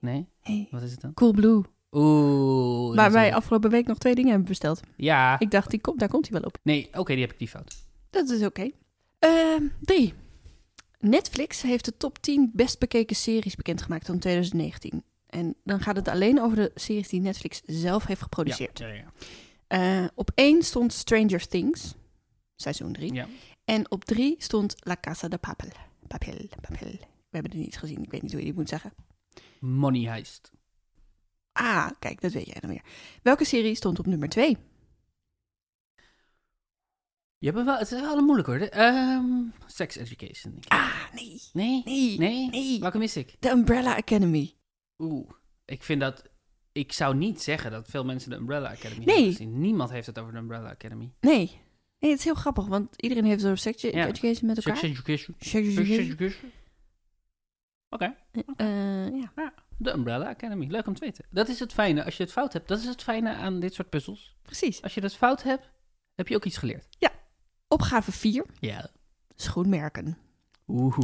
Nee. 0.00 0.28
Nee? 0.42 0.68
Wat 0.70 0.82
is 0.82 0.90
het 0.90 1.00
dan? 1.00 1.14
Cool 1.14 1.32
Blue. 1.32 1.62
Oeh. 1.90 2.96
Waar 2.96 3.12
wij 3.12 3.34
afgelopen 3.34 3.70
week 3.70 3.86
nog 3.86 3.98
twee 3.98 4.14
dingen 4.14 4.30
hebben 4.30 4.48
besteld. 4.48 4.80
Ja. 4.96 5.38
Ik 5.38 5.50
dacht, 5.50 5.70
die 5.70 5.80
komt, 5.80 5.98
daar 5.98 6.08
komt 6.08 6.28
hij 6.28 6.40
wel 6.40 6.48
op. 6.48 6.58
Nee, 6.62 6.88
oké, 6.92 7.12
die 7.12 7.22
heb 7.22 7.32
ik 7.32 7.38
die 7.38 7.48
fout. 7.48 7.76
Dat 8.10 8.28
is 8.28 8.42
oké. 8.44 8.70
Ehm, 9.18 9.62
drie. 9.80 10.14
Netflix 10.98 11.62
heeft 11.62 11.84
de 11.84 11.96
top 11.96 12.18
10 12.18 12.50
best 12.52 12.78
bekeken 12.78 13.16
series 13.16 13.54
bekendgemaakt 13.54 14.06
van 14.06 14.18
2019. 14.18 15.04
En 15.26 15.54
dan 15.64 15.80
gaat 15.80 15.96
het 15.96 16.08
alleen 16.08 16.40
over 16.40 16.56
de 16.56 16.70
series 16.74 17.08
die 17.08 17.20
Netflix 17.20 17.60
zelf 17.66 18.06
heeft 18.06 18.22
geproduceerd. 18.22 18.78
Ja, 18.78 18.86
ja, 18.86 18.94
ja. 18.94 19.12
Eh, 19.74 20.04
op 20.14 20.30
één 20.34 20.62
stond 20.62 20.92
Stranger 20.92 21.48
Things, 21.48 21.94
seizoen 22.54 22.92
3. 22.92 23.12
Ja. 23.12 23.26
En 23.64 23.90
op 23.90 24.04
drie 24.04 24.34
stond 24.38 24.76
La 24.78 24.96
Casa 25.00 25.28
de 25.28 25.38
Papel. 25.38 25.68
Papel, 26.08 26.48
papel. 26.60 26.90
We 26.90 27.30
hebben 27.30 27.50
die 27.50 27.60
niet 27.60 27.78
gezien, 27.78 28.02
ik 28.02 28.10
weet 28.10 28.22
niet 28.22 28.30
hoe 28.30 28.40
je 28.40 28.46
die 28.46 28.54
moet 28.54 28.68
zeggen. 28.68 28.94
Money 29.60 30.08
Heist. 30.08 30.52
Ah, 31.52 31.90
kijk, 31.98 32.20
dat 32.20 32.32
weet 32.32 32.46
jij 32.46 32.60
dan 32.60 32.70
weer. 32.70 32.84
Welke 33.22 33.44
serie 33.44 33.74
stond 33.74 33.98
op 33.98 34.06
nummer 34.06 34.28
twee? 34.28 34.56
Je 37.38 37.50
hebt 37.50 37.64
wel, 37.64 37.78
het 37.78 37.92
is 37.92 38.00
wel 38.00 38.18
een 38.18 38.24
moeilijk 38.24 38.48
hoor. 38.48 38.58
Ehm, 38.58 39.42
sex 39.66 39.96
Education. 39.96 40.52
denk 40.52 40.64
ik. 40.64 40.72
Ah, 40.72 41.12
nee. 41.12 41.40
Nee? 41.52 41.82
Nee. 41.84 42.18
Nee? 42.18 42.50
Nee. 42.50 42.80
Welke 42.80 42.98
mis 42.98 43.16
ik? 43.16 43.36
The 43.40 43.50
Umbrella 43.50 43.96
Academy. 43.96 44.54
Oeh, 44.98 45.30
ik 45.64 45.82
vind 45.82 46.00
dat... 46.00 46.32
Ik 46.74 46.92
zou 46.92 47.16
niet 47.16 47.42
zeggen 47.42 47.70
dat 47.70 47.88
veel 47.88 48.04
mensen 48.04 48.30
de 48.30 48.36
Umbrella 48.36 48.70
Academy 48.70 49.04
Nee. 49.04 49.14
hebben 49.14 49.32
gezien. 49.32 49.60
Niemand 49.60 49.90
heeft 49.90 50.06
het 50.06 50.18
over 50.18 50.32
de 50.32 50.38
Umbrella 50.38 50.70
Academy. 50.70 51.12
Nee. 51.20 51.60
Nee, 51.98 52.10
het 52.12 52.18
is 52.18 52.24
heel 52.24 52.34
grappig, 52.34 52.66
want 52.66 53.02
iedereen 53.02 53.24
heeft 53.24 53.40
zo'n 53.40 53.56
sex 53.56 53.82
Ja. 53.82 54.06
education 54.06 54.46
met 54.46 54.56
elkaar. 54.56 54.76
Sex 54.76 54.92
Education. 54.92 55.36
Sex 55.38 55.76
education. 55.76 56.50
Oké, 57.88 58.14
Eh, 58.56 59.20
ja, 59.20 59.52
de 59.76 59.92
Umbrella 59.92 60.28
Academy. 60.28 60.66
Leuk 60.66 60.86
om 60.86 60.94
te 60.94 61.04
weten. 61.04 61.24
Dat 61.30 61.48
is 61.48 61.60
het 61.60 61.72
fijne. 61.72 62.04
Als 62.04 62.16
je 62.16 62.22
het 62.22 62.32
fout 62.32 62.52
hebt, 62.52 62.68
dat 62.68 62.78
is 62.78 62.84
het 62.84 63.02
fijne 63.02 63.34
aan 63.34 63.60
dit 63.60 63.74
soort 63.74 63.88
puzzels. 63.90 64.36
precies. 64.42 64.82
Als 64.82 64.94
je 64.94 65.00
dat 65.00 65.14
fout 65.14 65.42
hebt, 65.42 65.70
heb 66.14 66.28
je 66.28 66.34
ook 66.36 66.44
iets 66.44 66.56
geleerd. 66.56 66.88
Opgave 67.68 68.12
4. 68.12 68.46
Ja. 68.60 68.90
Schoenmerken. 69.34 70.18
Oeh. 70.68 70.98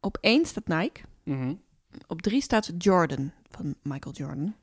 Op 0.00 0.18
1 0.20 0.46
staat 0.46 0.66
Nike. 0.66 1.00
Mhm. 1.24 1.54
Op 2.06 2.22
3 2.22 2.40
staat 2.40 2.70
Jordan 2.78 3.32
van 3.50 3.74
Michael 3.82 4.14
Jordan. 4.14 4.54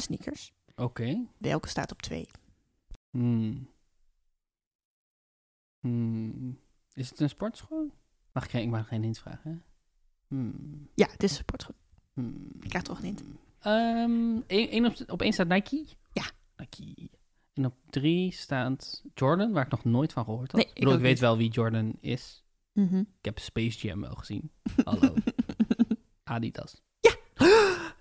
Sneakers. 0.00 0.52
Oké. 0.76 1.26
Welke 1.38 1.68
staat 1.68 1.92
op 1.92 2.02
2? 2.02 2.26
Hmm. 3.10 3.68
Hmm. 5.80 6.58
Is 6.94 7.10
het 7.10 7.20
een 7.20 7.28
sportschool? 7.28 7.90
Mag 8.32 8.44
ik, 8.44 8.50
geen- 8.50 8.62
ik 8.62 8.68
mag 8.70 8.88
geen 8.88 9.02
hint 9.02 9.18
vragen? 9.18 9.64
Hmm. 10.28 10.88
Ja, 10.94 11.06
het 11.10 11.22
is 11.22 11.30
een 11.30 11.36
sportschoen. 11.36 11.74
Ik 12.60 12.68
krijg 12.68 12.84
toch 12.84 12.98
een 12.98 13.04
hint. 13.04 13.22
Ehm, 13.60 14.84
op, 14.84 15.10
op 15.10 15.22
één 15.22 15.32
staat 15.32 15.48
Nike. 15.48 15.86
Ja. 16.12 16.24
Nike. 16.56 17.10
En 17.52 17.64
op 17.64 17.74
drie 17.90 18.32
staat 18.32 19.04
Jordan, 19.14 19.52
waar 19.52 19.64
ik 19.64 19.70
nog 19.70 19.84
nooit 19.84 20.12
van 20.12 20.24
gehoord 20.24 20.52
had. 20.52 20.60
Nee, 20.60 20.68
ik 20.70 20.74
bedoel, 20.74 20.94
ik, 20.94 21.00
weet 21.00 21.10
niet. 21.10 21.20
wel 21.20 21.36
wie 21.36 21.50
Jordan 21.50 21.92
is. 22.00 22.44
Mhm. 22.72 22.96
Ik 22.98 23.24
heb 23.24 23.38
Space 23.38 23.86
Jam 23.86 24.00
wel 24.00 24.14
gezien. 24.14 24.50
Hallo. 24.84 25.14
Adidas. 26.24 26.82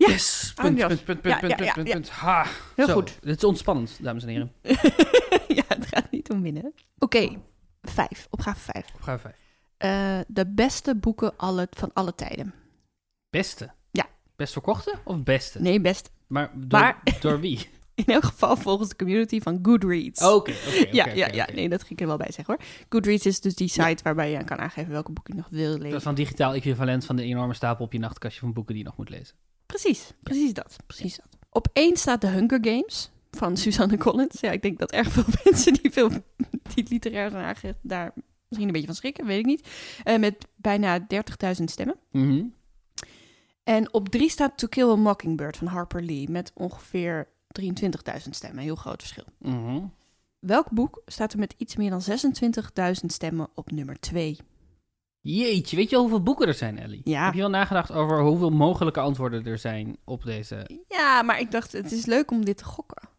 Yes! 0.09 0.51
Punt, 0.55 0.77
punt, 0.77 1.03
punt, 1.05 1.21
punt, 1.21 1.39
punt, 1.73 1.83
punt. 1.83 2.09
Ha. 2.09 2.45
Heel 2.75 2.87
Zo, 2.87 2.93
goed. 2.93 3.17
Het 3.23 3.37
is 3.37 3.43
ontspannend, 3.43 3.99
dames 4.03 4.23
en 4.23 4.29
heren. 4.29 4.51
ja, 5.57 5.63
het 5.67 5.85
gaat 5.87 6.11
niet 6.11 6.29
om 6.29 6.41
winnen. 6.41 6.73
Oké, 6.97 7.29
vijf. 7.81 8.27
Opgave 8.29 8.59
5. 8.59 8.85
Opgave 8.95 9.19
5. 9.19 9.37
Eh, 9.77 10.19
de 10.27 10.47
beste 10.47 10.95
boeken 10.95 11.37
alle, 11.37 11.67
van 11.71 11.89
alle 11.93 12.15
tijden. 12.15 12.53
Beste? 13.29 13.71
Ja. 13.91 14.05
Best 14.35 14.53
verkochte 14.53 14.93
of 15.03 15.23
beste? 15.23 15.61
Nee, 15.61 15.81
best. 15.81 16.09
Maar 16.27 16.51
door, 16.55 16.79
Maar- 16.79 17.01
door 17.21 17.39
wie? 17.39 17.69
In 17.95 18.05
elk 18.05 18.23
geval 18.23 18.57
volgens 18.57 18.89
de 18.89 18.95
community 18.95 19.39
van 19.41 19.59
Goodreads. 19.61 20.21
Oké, 20.23 20.31
oké, 20.33 20.51
oké, 20.51 20.87
ja, 20.91 21.03
oké, 21.03 21.13
ja, 21.13 21.25
oké. 21.25 21.35
ja. 21.35 21.47
Nee, 21.53 21.69
dat 21.69 21.79
ging 21.81 21.91
ik 21.93 22.01
er 22.01 22.07
wel 22.07 22.17
bij 22.17 22.31
zeggen 22.31 22.45
hoor. 22.57 22.65
Goodreads 22.89 23.25
is 23.25 23.39
dus 23.41 23.55
die 23.55 23.67
site 23.67 24.03
waarbij 24.03 24.31
je 24.31 24.43
kan 24.43 24.57
aangeven 24.59 24.91
welke 24.91 25.11
boeken 25.11 25.33
je 25.35 25.41
nog 25.41 25.49
wil 25.51 25.71
Dat 25.71 25.79
lezen. 25.81 25.97
is 25.97 26.03
van 26.03 26.15
digitaal 26.15 26.53
equivalent 26.53 27.05
van 27.05 27.15
de 27.15 27.23
enorme 27.23 27.53
stapel 27.53 27.85
op 27.85 27.93
je 27.93 27.99
nachtkastje 27.99 28.39
van 28.39 28.53
boeken 28.53 28.73
die 28.73 28.83
je 28.83 28.89
nog 28.89 28.97
moet 28.97 29.09
lezen. 29.09 29.35
Precies, 29.69 30.13
precies 30.23 30.53
dat. 30.53 30.75
Precies 30.88 31.15
dat. 31.15 31.27
Op 31.49 31.67
één 31.73 31.97
staat 31.97 32.21
de 32.21 32.27
Hunger 32.27 32.59
Games 32.61 33.11
van 33.31 33.57
Suzanne 33.57 33.97
Collins. 33.97 34.39
Ja, 34.39 34.51
ik 34.51 34.61
denk 34.61 34.79
dat 34.79 34.91
erg 34.91 35.11
veel 35.11 35.23
mensen 35.43 35.73
die, 35.73 35.91
veel, 35.91 36.09
die 36.73 36.85
literair 36.89 37.29
zijn 37.29 37.43
aangegeven 37.43 37.79
daar 37.81 38.13
misschien 38.47 38.67
een 38.67 38.73
beetje 38.73 38.88
van 38.88 38.95
schrikken, 38.95 39.25
weet 39.25 39.39
ik 39.39 39.45
niet. 39.45 39.67
Eh, 40.03 40.19
met 40.19 40.47
bijna 40.55 40.99
30.000 40.99 41.63
stemmen. 41.63 41.95
Mhm. 42.11 42.43
En 43.63 43.93
op 43.93 44.09
drie 44.09 44.29
staat 44.29 44.57
To 44.57 44.67
Kill 44.67 44.89
a 44.89 44.95
Mockingbird 44.95 45.57
van 45.57 45.67
Harper 45.67 46.03
Lee 46.03 46.29
met 46.29 46.51
ongeveer 46.55 47.27
23.000 47.47 48.29
stemmen. 48.29 48.63
Heel 48.63 48.75
groot 48.75 49.01
verschil. 49.01 49.25
Mhm. 49.38 49.81
Welk 50.39 50.71
boek 50.71 51.01
staat 51.05 51.33
er 51.33 51.39
met 51.39 51.53
iets 51.57 51.75
meer 51.75 51.89
dan 51.89 52.01
26.000 52.01 53.05
stemmen 53.05 53.47
op 53.55 53.71
nummer 53.71 53.99
2? 53.99 54.38
Jeetje, 55.38 55.75
weet 55.75 55.89
je 55.89 55.95
al 55.95 56.01
hoeveel 56.01 56.24
boeken 56.24 56.48
er 56.48 56.53
zijn, 56.53 56.79
Ellie? 56.79 57.01
Ja. 57.03 57.25
Heb 57.25 57.33
je 57.33 57.39
wel 57.39 57.50
nagedacht 57.50 57.91
over 57.91 58.21
hoeveel 58.21 58.50
mogelijke 58.50 59.00
antwoorden 59.00 59.45
er 59.45 59.57
zijn 59.57 59.98
op 60.03 60.24
deze... 60.24 60.69
Ja, 60.88 61.21
maar 61.21 61.39
ik 61.39 61.51
dacht, 61.51 61.71
het 61.71 61.91
is 61.91 62.05
leuk 62.05 62.31
om 62.31 62.45
dit 62.45 62.57
te 62.57 62.65
gokken. 62.65 63.09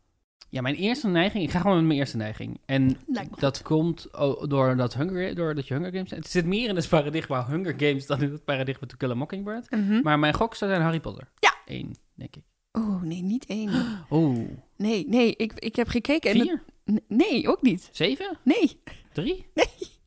Ja, 0.48 0.60
mijn 0.60 0.74
eerste 0.74 1.08
neiging... 1.08 1.44
Ik 1.44 1.50
ga 1.50 1.58
gewoon 1.60 1.76
met 1.76 1.86
mijn 1.86 1.98
eerste 1.98 2.16
neiging. 2.16 2.60
En 2.66 2.96
dat 3.38 3.62
komt 3.62 4.18
oh, 4.18 4.48
door 4.48 4.76
dat 4.76 4.94
Hunger, 4.94 5.34
doordat 5.34 5.68
je 5.68 5.74
Hunger 5.74 5.92
Games... 5.92 6.10
Het 6.10 6.28
zit 6.28 6.46
meer 6.46 6.68
in 6.68 6.76
het 6.76 6.88
paradigma 6.88 7.46
Hunger 7.46 7.74
Games 7.76 8.06
dan 8.06 8.22
in 8.22 8.32
het 8.32 8.44
paradigma 8.44 8.86
To 8.86 8.96
Kill 8.96 9.10
a 9.10 9.14
Mockingbird. 9.14 9.70
Maar 10.02 10.18
mijn 10.18 10.34
gok 10.34 10.54
zou 10.54 10.70
zijn 10.70 10.82
Harry 10.82 11.00
Potter. 11.00 11.28
Ja. 11.38 11.54
Eén, 11.64 11.96
denk 12.14 12.36
ik. 12.36 12.42
Oh, 12.72 13.02
nee, 13.02 13.22
niet 13.22 13.46
één. 13.46 13.70
Oeh. 14.10 14.48
Nee, 14.76 15.08
nee, 15.08 15.34
ik, 15.36 15.52
ik 15.52 15.76
heb 15.76 15.88
gekeken 15.88 16.30
en... 16.30 16.40
Vier? 16.40 16.62
Nee, 17.08 17.48
ook 17.48 17.62
niet. 17.62 17.88
Zeven? 17.92 18.38
Nee, 18.42 18.80
Drie? 19.12 19.46
Nee. 19.54 19.98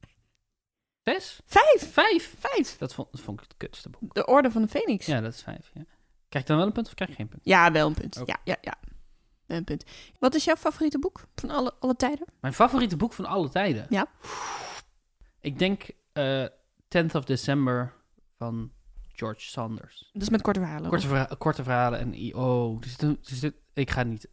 Zes? 1.03 1.39
vijf. 1.45 1.93
Vijf? 1.93 2.36
Vijf. 2.39 2.77
Dat 2.77 2.93
vond, 2.93 3.07
dat 3.12 3.22
vond 3.22 3.41
ik 3.41 3.45
het 3.48 3.57
kutste 3.57 3.89
boek. 3.89 4.13
De 4.13 4.25
Orde 4.25 4.51
van 4.51 4.62
de 4.62 4.67
Phoenix. 4.67 5.05
Ja, 5.05 5.22
dat 5.22 5.33
is 5.33 5.41
vijf, 5.41 5.69
ja. 5.74 5.81
Krijg 6.29 6.45
ik 6.45 6.48
dan 6.48 6.57
wel 6.57 6.65
een 6.65 6.72
punt 6.74 6.88
of 6.88 6.93
krijg 6.93 7.10
ik 7.12 7.15
geen 7.15 7.27
punt? 7.27 7.41
Ja, 7.45 7.72
wel 7.72 7.88
een 7.88 7.93
punt. 7.93 8.22
Oké. 8.22 8.31
Ja, 8.31 8.38
ja, 8.43 8.57
ja. 8.62 8.74
Wel 9.45 9.57
Een 9.57 9.63
punt. 9.63 9.83
Wat 10.19 10.36
is 10.36 10.43
jouw 10.43 10.55
favoriete 10.55 11.00
boek 11.00 11.25
van 11.36 11.50
alle, 11.50 11.74
alle 11.79 11.95
tijden? 11.95 12.25
Mijn 12.39 12.53
favoriete 12.53 12.98
boek 12.98 13.13
van 13.13 13.25
alle 13.25 13.50
tijden? 13.50 13.86
Ja. 13.89 14.07
Ik 15.41 15.60
denk 15.60 15.83
eh 16.13 16.45
10th 16.98 17.12
of 17.15 17.24
December 17.24 17.93
van 18.38 18.72
George 19.07 19.41
Sanders. 19.41 20.10
Dus 20.13 20.29
met 20.29 20.41
korte 20.41 20.60
verhalen. 20.60 20.89
Korte, 20.89 21.07
verha- 21.07 21.36
korte 21.38 21.63
verhalen 21.63 22.00
en... 22.00 22.36
Oh, 22.36 22.81
dus, 22.81 22.98
dus 22.98 23.51
ik 23.74 23.89
ga 23.91 24.03
niet 24.03 24.27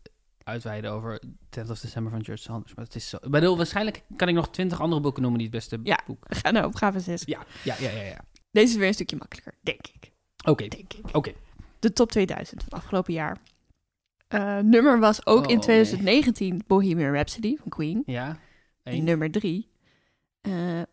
uitweiden 0.51 0.91
over 0.91 1.21
10th 1.59 1.71
of 1.71 1.81
December 1.81 2.13
van 2.13 2.25
George 2.25 2.43
Sanders. 2.43 2.75
Maar 2.75 2.85
het 2.85 2.95
is 2.95 3.09
zo... 3.09 3.17
Ik 3.23 3.31
bedoel, 3.31 3.57
waarschijnlijk 3.57 4.03
kan 4.17 4.29
ik 4.29 4.35
nog 4.35 4.51
twintig 4.51 4.81
andere 4.81 5.01
boeken 5.01 5.23
noemen 5.23 5.41
die 5.41 5.49
het 5.49 5.57
beste 5.57 5.81
Ja. 5.83 6.01
boek... 6.07 6.25
We 6.29 6.35
gaan 6.35 6.53
naar 6.53 6.65
opgave 6.67 7.01
6. 7.01 7.23
Ja, 7.25 7.45
ja, 7.65 7.77
ja, 7.81 7.91
ja. 7.91 8.03
ja. 8.03 8.21
Deze 8.51 8.73
is 8.73 8.77
weer 8.79 8.87
een 8.87 8.95
stukje 8.95 9.17
makkelijker, 9.17 9.55
denk 9.61 9.87
ik. 9.87 10.13
Oké, 10.45 10.69
Denk 10.69 10.93
ik. 10.93 11.17
oké. 11.17 11.33
De 11.79 11.93
top 11.93 12.11
2000 12.11 12.63
van 12.69 12.79
afgelopen 12.79 13.13
jaar. 13.13 13.39
Eh, 14.29 14.59
nummer 14.59 14.99
was 14.99 15.27
ook 15.27 15.37
Oh, 15.45 15.51
in 15.51 15.57
nee. 15.57 15.59
2019 15.65 16.63
Bohemian 16.67 17.13
Rhapsody 17.13 17.57
van 17.57 17.69
Queen. 17.69 18.03
Ja. 18.07 18.39
En 18.83 19.05
nummer 19.05 19.31
3 19.31 19.69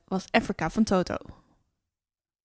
was 0.07 0.25
Africa 0.31 0.69
van 0.69 0.83
Toto. 0.83 1.15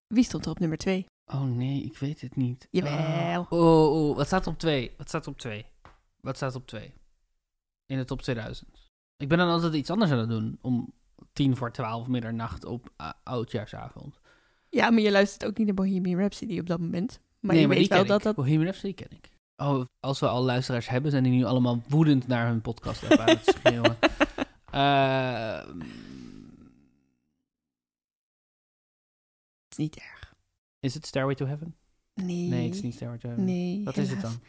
Wie 0.06 0.24
stond 0.24 0.44
er 0.44 0.50
op 0.50 0.58
nummer 0.58 0.78
2? 0.78 1.06
Oh 1.26 1.42
nee, 1.42 1.82
ik 1.82 1.98
weet 1.98 2.20
het 2.20 2.36
niet. 2.36 2.68
Jawel. 2.70 3.46
Oh, 3.48 3.60
oh, 3.60 4.08
oh, 4.08 4.16
wat 4.16 4.26
staat 4.26 4.46
op 4.46 4.58
twee? 4.58 4.90
Wat 4.96 5.08
staat 5.08 5.26
op 5.26 5.38
twee? 5.38 5.66
Wat 6.20 6.36
staat 6.36 6.54
op 6.54 6.66
twee? 6.66 6.92
In 7.92 7.98
de 7.98 8.04
top 8.04 8.22
2000. 8.22 8.90
Ik 9.16 9.28
ben 9.28 9.38
dan 9.38 9.48
altijd 9.48 9.74
iets 9.74 9.90
anders 9.90 10.10
aan 10.10 10.18
het 10.18 10.28
doen 10.28 10.58
om 10.60 10.92
tien 11.32 11.56
voor 11.56 11.72
twaalf 11.72 12.06
middernacht 12.06 12.64
op 12.64 12.92
uh, 13.00 13.10
oudjaarsavond. 13.22 14.20
Ja, 14.68 14.90
maar 14.90 15.00
je 15.00 15.10
luistert 15.10 15.44
ook 15.44 15.56
niet 15.56 15.66
naar 15.66 15.74
Bohemian 15.74 16.18
Rhapsody 16.18 16.58
op 16.58 16.66
dat 16.66 16.80
moment. 16.80 17.20
Maar 17.40 17.52
nee, 17.52 17.60
je 17.60 17.66
maar 17.68 17.76
weet 17.76 17.88
wel 17.88 17.98
ken 17.98 18.08
dat 18.08 18.18
ik. 18.18 18.24
dat... 18.24 18.34
Bohemian 18.34 18.62
Rhapsody 18.62 18.94
ken 18.94 19.10
ik. 19.10 19.30
Oh, 19.56 19.84
als 20.00 20.20
we 20.20 20.28
al 20.28 20.42
luisteraars 20.42 20.88
hebben, 20.88 21.10
zijn 21.10 21.22
die 21.22 21.32
nu 21.32 21.44
allemaal 21.44 21.82
woedend 21.88 22.26
naar 22.26 22.46
hun 22.46 22.60
podcast 22.60 23.18
aan 23.18 23.28
het 23.28 23.44
schreeuwen. 23.44 23.96
Eh, 24.70 25.68
is 29.68 29.76
niet 29.76 29.96
erg. 29.96 30.34
is 30.80 30.94
het 30.94 31.06
Stairway 31.06 31.34
to 31.34 31.46
Heaven? 31.46 31.76
Nee. 32.14 32.48
Nee, 32.48 32.64
het 32.64 32.74
is 32.74 32.82
niet 32.82 32.94
Stairway 32.94 33.20
to 33.20 33.28
Heaven. 33.28 33.44
Nee. 33.44 33.84
Wat 33.84 33.96
is 33.96 34.10
het 34.10 34.20
dan? 34.20 34.40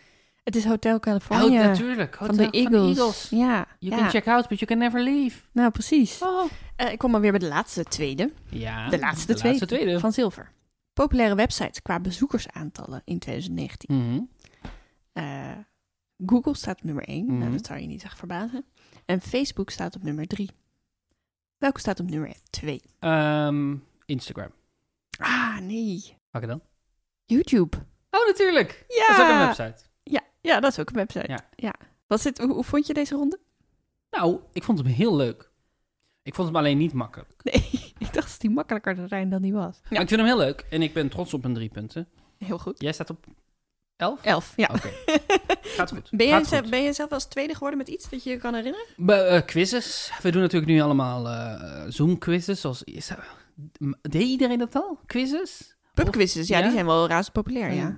Het 0.43 0.55
is 0.55 0.65
Hotel 0.65 0.93
Oh, 0.95 0.99
California. 0.99 1.63
natuurlijk. 1.63 2.15
van 2.15 2.27
Hotel- 2.29 2.51
de 2.51 2.57
Eagles. 2.57 2.97
Eagles. 2.97 3.29
Ja. 3.29 3.67
You 3.79 3.95
ja. 3.95 3.97
can 4.01 4.09
check 4.09 4.27
out, 4.27 4.47
but 4.47 4.59
you 4.59 4.65
can 4.71 4.77
never 4.77 5.01
leave. 5.01 5.39
Nou, 5.51 5.71
precies. 5.71 6.21
Oh. 6.21 6.49
Eh, 6.75 6.91
ik 6.91 6.97
kom 6.97 7.11
maar 7.11 7.21
weer 7.21 7.31
bij 7.31 7.39
de 7.39 7.47
laatste 7.47 7.83
tweede. 7.83 8.31
Ja, 8.49 8.89
De 8.89 8.99
laatste 8.99 9.27
de 9.27 9.33
tweede. 9.33 9.59
laatste 9.59 9.75
tweede. 9.75 9.99
Van 9.99 10.11
Zilver. 10.11 10.51
Populaire 10.93 11.35
websites 11.35 11.81
qua 11.81 11.99
bezoekersaantallen 11.99 13.01
in 13.05 13.19
2019. 13.19 13.95
Mhm. 14.09 14.21
Eh, 15.13 15.51
Google 16.25 16.55
staat 16.55 16.77
op 16.77 16.83
nummer 16.83 17.03
1. 17.09 17.25
Mhm. 17.25 17.37
Nou, 17.37 17.51
dat 17.51 17.65
zou 17.65 17.79
je 17.79 17.87
niet 17.87 18.03
echt 18.03 18.17
verbazen. 18.17 18.65
En 19.05 19.21
Facebook 19.21 19.69
staat 19.69 19.95
op 19.95 20.03
nummer 20.03 20.27
3. 20.27 20.49
Welke 21.57 21.79
staat 21.79 21.99
op 21.99 22.09
nummer 22.09 22.33
2? 22.49 22.81
Ehm, 22.99 23.75
Instagram. 24.05 24.51
Ah, 25.17 25.57
nee. 25.59 26.17
Welke 26.31 26.47
dan? 26.47 26.61
YouTube. 27.25 27.77
Oh, 28.09 28.25
natuurlijk. 28.27 28.85
Ja. 28.87 29.07
Dat 29.07 29.17
is 29.17 29.23
ook 29.23 29.29
een 29.29 29.45
website. 29.45 29.91
Ja, 30.43 30.53
ja, 30.53 30.59
dat 30.59 30.71
is 30.71 30.79
ook 30.79 30.89
een 30.89 30.95
website. 30.95 31.39
Ja. 31.55 31.73
Wat 32.07 32.21
zit, 32.21 32.37
hoe, 32.37 32.53
hoe 32.53 32.63
vond 32.63 32.87
je 32.87 32.93
deze 32.93 33.15
ronde? 33.15 33.39
Nou, 34.11 34.39
ik 34.53 34.63
vond 34.63 34.77
hem 34.77 34.87
heel 34.87 35.15
leuk. 35.15 35.51
Ik 36.23 36.35
vond 36.35 36.47
hem 36.47 36.57
alleen 36.57 36.77
niet 36.77 36.93
makkelijk. 36.93 37.33
Nee, 37.43 37.69
ik 38.07 38.13
dacht 38.13 38.29
dat 38.31 38.39
die 38.39 38.49
makkelijker 38.49 38.95
te 38.95 39.07
zijn 39.07 39.29
dan 39.29 39.41
die 39.41 39.53
was. 39.53 39.79
Maar 39.89 40.01
ik 40.01 40.07
vind 40.07 40.19
hem 40.19 40.29
heel 40.29 40.37
leuk 40.37 40.65
en 40.69 40.81
ik 40.81 40.93
ben 40.93 41.09
trots 41.09 41.33
op 41.33 41.41
mijn 41.41 41.53
drie 41.53 41.69
punten. 41.69 42.07
Heel 42.37 42.57
goed. 42.59 42.81
Jij 42.81 42.93
staat 42.93 43.09
op 43.09 43.25
elf? 43.95 44.23
Elf, 44.23 44.53
ja. 44.55 44.69
Oké, 44.75 44.89
gaat 45.77 45.91
goed. 45.91 46.09
Ben 46.11 46.27
jij, 46.27 46.37
Gaat 46.37 46.47
zelf, 46.47 46.61
goed. 46.61 46.69
ben 46.69 46.83
jij 46.83 46.93
zelf 46.93 47.11
als 47.11 47.25
tweede 47.25 47.53
geworden 47.53 47.77
met 47.77 47.87
iets 47.87 48.09
dat 48.09 48.23
je 48.23 48.29
je 48.29 48.37
kan 48.37 48.53
herinneren? 48.53 48.87
Be- 48.97 49.13
eh, 49.13 49.45
quizzes. 49.45 50.11
We 50.21 50.31
doen 50.31 50.41
natuurlijk 50.41 50.71
nu 50.71 50.81
allemaal 50.81 51.27
eh, 51.27 51.83
Zoom-quizzes. 51.87 52.61
Zoals, 52.61 52.83
is 52.83 53.07
dat- 53.07 53.19
deed 54.01 54.21
iedereen 54.27 54.57
dat 54.59 54.75
al? 54.75 54.99
Quizzes? 55.05 55.75
Pubquizzes, 55.93 56.47
ja, 56.47 56.57
ja? 56.57 56.63
die 56.63 56.73
zijn 56.73 56.85
wel 56.85 57.07
razend 57.07 57.33
populair, 57.33 57.71
ja. 57.73 57.95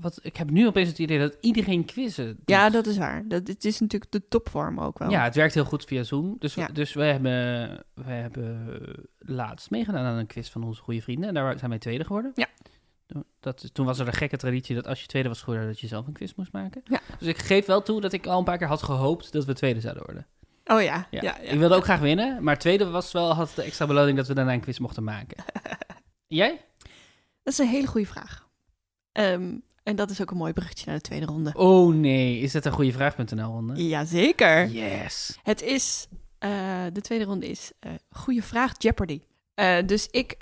Wat, 0.00 0.18
ik 0.22 0.36
heb 0.36 0.50
nu 0.50 0.66
opeens 0.66 0.88
het 0.88 0.98
idee 0.98 1.18
dat 1.18 1.36
iedereen 1.40 1.84
quizzen 1.84 2.26
doet. 2.26 2.36
Ja, 2.44 2.70
dat 2.70 2.86
is 2.86 2.96
waar. 2.98 3.28
Dat, 3.28 3.48
het 3.48 3.64
is 3.64 3.80
natuurlijk 3.80 4.12
de 4.12 4.28
topvorm 4.28 4.80
ook 4.80 4.98
wel. 4.98 5.10
Ja, 5.10 5.24
het 5.24 5.34
werkt 5.34 5.54
heel 5.54 5.64
goed 5.64 5.84
via 5.84 6.02
Zoom. 6.02 6.36
Dus, 6.38 6.54
Ja. 6.54 6.66
dus 6.66 6.92
wij, 6.92 7.10
hebben, 7.12 7.84
wij 7.94 8.20
hebben 8.20 8.76
laatst 9.18 9.70
meegedaan 9.70 10.04
aan 10.04 10.16
een 10.16 10.26
quiz 10.26 10.48
van 10.50 10.64
onze 10.64 10.82
goede 10.82 11.02
vrienden. 11.02 11.28
En 11.28 11.34
daar 11.34 11.58
zijn 11.58 11.70
wij 11.70 11.78
tweede 11.78 12.04
geworden. 12.04 12.32
Ja. 12.34 12.46
Dat, 13.40 13.74
toen 13.74 13.86
was 13.86 13.98
er 13.98 14.04
de 14.04 14.12
gekke 14.12 14.36
traditie 14.36 14.74
dat 14.74 14.86
als 14.86 15.00
je 15.00 15.06
tweede 15.06 15.28
was 15.28 15.42
geworden, 15.42 15.66
dat 15.68 15.80
je 15.80 15.86
zelf 15.86 16.06
een 16.06 16.12
quiz 16.12 16.32
moest 16.34 16.52
maken. 16.52 16.80
Ja. 16.84 17.00
Dus 17.18 17.28
ik 17.28 17.38
geef 17.38 17.66
wel 17.66 17.82
toe 17.82 18.00
dat 18.00 18.12
ik 18.12 18.26
al 18.26 18.38
een 18.38 18.44
paar 18.44 18.58
keer 18.58 18.66
had 18.66 18.82
gehoopt 18.82 19.32
dat 19.32 19.44
we 19.44 19.54
tweede 19.54 19.80
zouden 19.80 20.04
worden. 20.04 20.26
Oh 20.64 20.82
ja, 20.82 20.94
ja. 20.94 21.06
Ja. 21.10 21.20
ja, 21.22 21.38
Ik 21.38 21.58
wilde 21.58 21.74
ook 21.74 21.84
graag 21.84 22.00
winnen, 22.00 22.42
maar 22.42 22.58
tweede 22.58 22.90
was 22.90 23.12
wel, 23.12 23.32
had 23.34 23.52
de 23.54 23.62
extra 23.62 23.86
beloning 23.86 24.16
dat 24.16 24.26
we 24.26 24.34
daarna 24.34 24.52
een 24.52 24.60
quiz 24.60 24.78
mochten 24.78 25.04
maken. 25.04 25.44
Jij? 26.26 26.64
Dat 27.42 27.52
is 27.52 27.58
een 27.58 27.66
hele 27.68 27.86
goede 27.86 28.06
vraag. 28.06 28.48
Ehm, 29.12 29.54
en 29.86 29.96
dat 29.96 30.10
is 30.10 30.20
ook 30.20 30.30
een 30.30 30.36
mooi 30.36 30.52
bruggetje 30.52 30.84
naar 30.86 30.94
de 30.94 31.00
tweede 31.00 31.26
ronde. 31.26 31.50
Oh 31.54 31.94
nee, 31.94 32.38
is 32.38 32.52
dat 32.52 32.64
een 32.64 32.72
goede 32.72 32.92
vraag.nl 32.92 33.52
ronde? 33.52 33.86
Jazeker. 33.88 34.66
Yes. 34.68 35.38
Het 35.42 35.62
is, 35.62 36.06
eh, 36.38 36.50
de 36.92 37.00
tweede 37.00 37.24
ronde 37.24 37.48
is 37.48 37.70
eh 37.80 37.90
goede 38.10 38.42
vraag 38.42 38.72
Jeopardy. 38.78 39.20
Eh, 39.54 39.76
dus 39.86 40.08
ik 40.10 40.36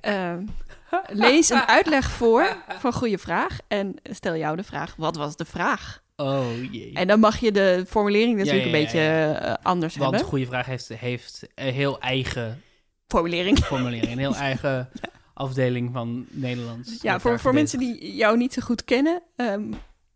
lees 1.26 1.50
een 1.50 1.66
uitleg 1.66 2.10
voor 2.10 2.56
van 2.78 2.92
goede 2.92 3.18
vraag 3.18 3.58
en 3.68 3.94
stel 4.02 4.36
jou 4.36 4.56
de 4.56 4.64
vraag, 4.64 4.94
wat 4.96 5.16
was 5.16 5.36
de 5.36 5.44
vraag? 5.44 6.02
Oh 6.16 6.72
jee. 6.72 6.92
En 6.94 7.06
dan 7.06 7.20
mag 7.20 7.38
je 7.38 7.52
de 7.52 7.84
formulering 7.88 8.36
natuurlijk 8.38 8.64
Ja, 8.64 8.70
ja, 8.70 8.76
een 8.78 8.84
beetje 8.84 9.58
anders 9.62 9.96
Want 9.96 10.10
hebben. 10.10 10.28
goede 10.30 10.46
vraag 10.46 10.66
heeft, 10.66 10.88
heeft 10.88 11.40
een 11.54 11.72
heel 11.72 12.00
eigen 12.00 12.62
Formulering. 13.06 13.58
formulering. 13.58 14.12
Een 14.12 14.18
heel 14.18 14.36
eigen 14.36 14.88
afdeling 15.34 15.92
van 15.92 16.26
Nederlands. 16.30 17.02
Ja, 17.02 17.20
voor, 17.20 17.40
voor 17.40 17.54
mensen 17.54 17.78
die 17.78 18.14
jou 18.14 18.36
niet 18.36 18.52
zo 18.52 18.62
goed 18.62 18.84
kennen. 18.84 19.22
ehm, 19.36 19.72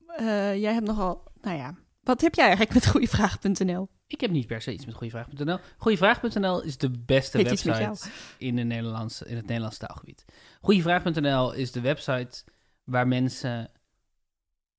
eh, 0.07 0.57
jij 0.57 0.73
hebt 0.73 0.87
nogal, 0.87 1.23
nou 1.41 1.57
ja, 1.57 1.75
wat 2.03 2.21
heb 2.21 2.35
jij 2.35 2.47
eigenlijk 2.47 2.75
met 2.75 2.87
goeievraag.nl? 2.87 3.89
Ik 4.07 4.21
heb 4.21 4.31
niet 4.31 4.47
per 4.47 4.63
se 4.63 4.73
iets 4.73 4.87
met 4.87 4.95
Goeievraag.nl. 4.95 5.59
Goeievraag.nl 5.79 6.63
is 6.63 6.79
de 6.79 6.91
beste 6.91 7.43
website 7.43 8.11
in, 8.39 8.57
de 8.57 8.63
Nederlands, 8.63 9.23
in 9.23 9.37
het 9.37 9.47
Nederlands 9.47 9.79
taalgebied. 9.79 10.25
Goeievraag.nl 10.61 11.53
is 11.53 11.73
de 11.73 11.81
website 11.81 12.45
waar 12.85 13.09
mensen 13.09 13.71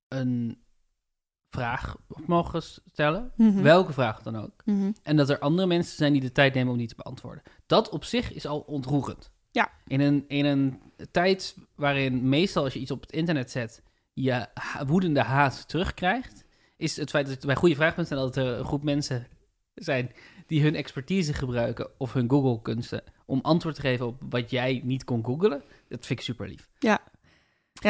een 0.08 0.62
vraag 1.50 1.96
op 2.08 2.26
mogen 2.26 2.62
stellen. 2.62 3.32
Mhm. 3.36 3.62
Welke 3.62 3.92
vraag 3.92 4.22
dan 4.22 4.36
ook. 4.36 4.62
Mhm. 4.64 4.92
En 5.02 5.16
dat 5.16 5.30
er 5.30 5.38
andere 5.38 5.68
mensen 5.68 5.96
zijn 5.96 6.12
die 6.12 6.20
de 6.20 6.32
tijd 6.32 6.54
nemen 6.54 6.72
om 6.72 6.78
die 6.78 6.88
te 6.88 6.94
beantwoorden. 6.96 7.42
Dat 7.66 7.88
op 7.88 8.04
zich 8.04 8.32
is 8.32 8.46
al 8.46 8.60
ontroerend. 8.60 9.32
Ja. 9.50 9.70
In 9.86 10.00
een, 10.00 10.24
in 10.28 10.44
een 10.44 10.80
tijd 11.10 11.56
waarin 11.74 12.28
meestal 12.28 12.64
als 12.64 12.72
je 12.72 12.78
iets 12.78 12.90
op 12.90 13.00
het 13.00 13.12
internet 13.12 13.50
zet, 13.50 13.82
je 14.12 14.46
woedende 14.86 15.22
haat 15.22 15.68
terugkrijgt, 15.68 16.44
is 16.76 16.96
het 16.96 17.10
feit 17.10 17.26
dat 17.26 17.34
het 17.34 17.46
bij 17.46 17.54
goede 17.54 17.74
vraag.nl 17.74 18.06
dat 18.08 18.36
er 18.36 18.58
een 18.58 18.64
groep 18.64 18.82
mensen 18.82 19.26
zijn 19.74 20.12
die 20.46 20.62
hun 20.62 20.74
expertise 20.74 21.34
gebruiken 21.34 21.90
of 21.98 22.12
hun 22.12 22.30
Google-kunsten 22.30 23.02
om 23.26 23.40
antwoord 23.42 23.74
te 23.74 23.80
geven 23.80 24.06
op 24.06 24.22
wat 24.28 24.50
jij 24.50 24.80
niet 24.84 25.04
kon 25.04 25.24
googlen. 25.24 25.62
Dat 25.88 26.06
vind 26.06 26.18
ik 26.18 26.24
super 26.24 26.48
lief. 26.48 26.68
Ja, 26.78 27.00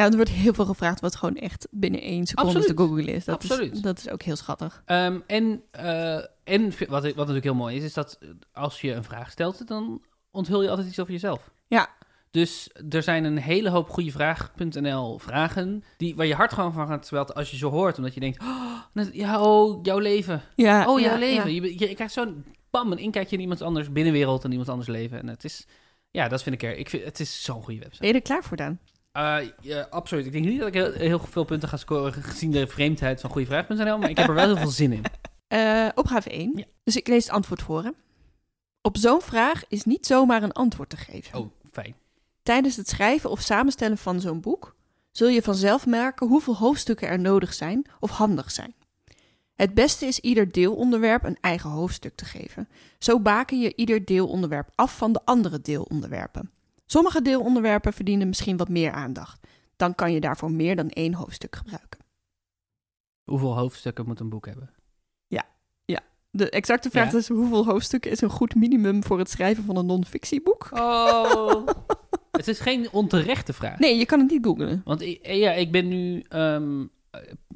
er 0.05 0.15
wordt 0.15 0.29
heel 0.29 0.53
veel 0.53 0.65
gevraagd 0.65 0.99
wat 0.99 1.15
gewoon 1.15 1.35
echt 1.35 1.67
binnen 1.71 2.01
één 2.01 2.25
seconde 2.25 2.49
Absoluut. 2.49 2.77
te 2.77 2.83
googlen 2.83 3.07
is. 3.07 3.25
Dat, 3.25 3.43
Is, 3.43 3.51
Absoluut. 3.51 3.83
dat 3.83 3.97
is 3.97 4.09
ook 4.09 4.21
heel 4.21 4.35
schattig. 4.35 4.81
Ehm, 4.85 5.19
en 5.27 5.63
eh, 5.71 6.23
en 6.43 6.69
wat, 6.69 7.03
wat 7.03 7.15
natuurlijk 7.15 7.43
heel 7.43 7.55
mooi 7.55 7.75
is, 7.75 7.83
is 7.83 7.93
dat 7.93 8.19
als 8.51 8.81
je 8.81 8.93
een 8.93 9.03
vraag 9.03 9.31
stelt, 9.31 9.67
dan 9.67 10.01
onthul 10.31 10.61
je 10.63 10.69
altijd 10.69 10.87
iets 10.87 10.99
over 10.99 11.11
jezelf. 11.13 11.51
Ja. 11.67 11.89
Dus 12.31 12.69
er 12.89 13.03
zijn 13.03 13.23
een 13.23 13.37
hele 13.37 13.69
hoop 13.69 13.89
goede 13.89 14.11
vraag.nl 14.11 15.19
vragen 15.19 15.83
die, 15.97 16.15
waar 16.15 16.25
je 16.25 16.35
hart 16.35 16.53
gewoon 16.53 16.73
van 16.73 16.87
gaat 16.87 17.07
zwelten 17.07 17.35
als 17.35 17.51
je 17.51 17.57
ze 17.57 17.65
hoort. 17.65 17.97
Omdat 17.97 18.13
je 18.13 18.19
denkt, 18.19 18.41
oh, 18.43 19.05
ja, 19.11 19.41
oh, 19.41 19.79
jouw 19.83 19.97
leven. 19.99 20.41
Ja, 20.55 20.85
Oh, 20.87 20.99
jouw 20.99 21.13
ja, 21.13 21.19
leven. 21.19 21.53
ja. 21.53 21.61
Je, 21.61 21.79
je, 21.79 21.87
je 21.87 21.95
krijgt 21.95 22.13
zo'n 22.13 22.45
bam, 22.69 22.91
een 22.91 22.97
inkijkje 22.97 23.35
in 23.35 23.41
iemand 23.41 23.61
anders 23.61 23.91
binnenwereld 23.91 24.43
en 24.43 24.51
iemand 24.51 24.69
anders 24.69 24.89
leven. 24.89 25.19
En 25.19 25.27
het 25.27 25.43
is, 25.43 25.67
ja, 26.11 26.27
dat 26.27 26.43
vind 26.43 26.55
ik 26.55 26.63
er. 26.63 26.77
Ik 26.77 26.89
vind, 26.89 27.03
het 27.03 27.19
is 27.19 27.43
zo'n 27.43 27.63
goede 27.63 27.79
website. 27.79 27.99
Ben 28.01 28.09
je 28.09 28.15
er 28.15 28.21
klaar 28.21 28.43
voor 28.43 28.57
dan? 28.57 28.77
Eh, 29.11 29.37
ja, 29.61 29.87
absoluut. 29.89 30.25
Ik 30.25 30.31
denk 30.31 30.45
niet 30.45 30.59
dat 30.59 30.67
ik 30.67 30.73
heel, 30.73 30.91
heel 30.91 31.19
veel 31.19 31.43
punten 31.43 31.69
ga 31.69 31.77
scoren 31.77 32.13
gezien 32.13 32.51
de 32.51 32.67
vreemdheid 32.67 33.21
van 33.21 33.29
goedevraag.nl, 33.29 33.97
maar 33.97 34.09
ik 34.09 34.17
heb 34.17 34.27
er 34.27 34.33
wel 34.33 34.45
heel 34.45 34.57
veel 34.57 34.69
zin 34.69 34.91
in. 34.91 35.03
Eh, 35.51 35.87
opgave 35.95 36.29
1. 36.29 36.51
Ja. 36.55 36.63
Dus 36.83 36.95
ik 36.95 37.07
lees 37.07 37.23
het 37.23 37.33
antwoord 37.33 37.61
voor. 37.61 37.83
Hè. 37.83 37.89
Op 38.81 38.97
zo'n 38.97 39.21
vraag 39.21 39.63
is 39.67 39.83
niet 39.83 40.05
zomaar 40.05 40.43
een 40.43 40.51
antwoord 40.51 40.89
te 40.89 40.97
geven. 40.97 41.39
Oh, 41.39 41.51
fijn. 41.71 41.95
Tijdens 42.43 42.75
het 42.75 42.89
schrijven 42.89 43.29
of 43.29 43.41
samenstellen 43.41 43.97
van 43.97 44.21
zo'n 44.21 44.41
boek 44.41 44.75
zul 45.11 45.27
je 45.27 45.41
vanzelf 45.41 45.85
merken 45.85 46.27
hoeveel 46.27 46.55
hoofdstukken 46.55 47.07
er 47.07 47.19
nodig 47.19 47.53
zijn 47.53 47.85
of 47.99 48.09
handig 48.09 48.51
zijn. 48.51 48.73
Het 49.55 49.73
beste 49.73 50.05
is 50.05 50.19
ieder 50.19 50.51
deelonderwerp 50.51 51.23
een 51.23 51.37
eigen 51.41 51.69
hoofdstuk 51.69 52.15
te 52.15 52.25
geven. 52.25 52.69
Zo 52.99 53.19
baken 53.19 53.59
je 53.59 53.75
ieder 53.75 54.05
deelonderwerp 54.05 54.69
af 54.75 54.97
van 54.97 55.13
de 55.13 55.25
andere 55.25 55.61
deelonderwerpen. 55.61 56.51
Sommige 56.85 57.21
deelonderwerpen 57.21 57.93
verdienen 57.93 58.27
misschien 58.27 58.57
wat 58.57 58.69
meer 58.69 58.91
aandacht. 58.91 59.47
Dan 59.75 59.95
kan 59.95 60.13
je 60.13 60.19
daarvoor 60.19 60.51
meer 60.51 60.75
dan 60.75 60.89
één 60.89 61.13
hoofdstuk 61.13 61.55
gebruiken. 61.55 61.99
Hoeveel 63.23 63.57
hoofdstukken 63.57 64.05
moet 64.05 64.19
een 64.19 64.29
boek 64.29 64.45
hebben? 64.45 64.69
De 66.31 66.49
exacte 66.49 66.89
vraag 66.89 67.11
Ja. 67.11 67.17
is 67.17 67.27
hoeveel 67.27 67.65
hoofdstukken 67.65 68.11
is 68.11 68.21
een 68.21 68.29
goed 68.29 68.55
minimum 68.55 69.03
voor 69.03 69.17
het 69.19 69.29
schrijven 69.29 69.63
van 69.63 69.77
een 69.77 69.85
non-fictieboek? 69.85 70.69
Oh. 70.73 71.67
het 72.31 72.47
is 72.47 72.59
geen 72.59 72.87
onterechte 72.91 73.53
vraag. 73.53 73.79
Nee, 73.79 73.97
je 73.97 74.05
kan 74.05 74.19
het 74.19 74.29
niet 74.29 74.45
googlen. 74.45 74.81
Want 74.85 75.01
ik, 75.01 75.21
eh, 75.21 75.39
ja, 75.39 75.51
ik 75.51 75.71
ben 75.71 75.87
nu 75.87 76.23
ehm, 76.29 76.85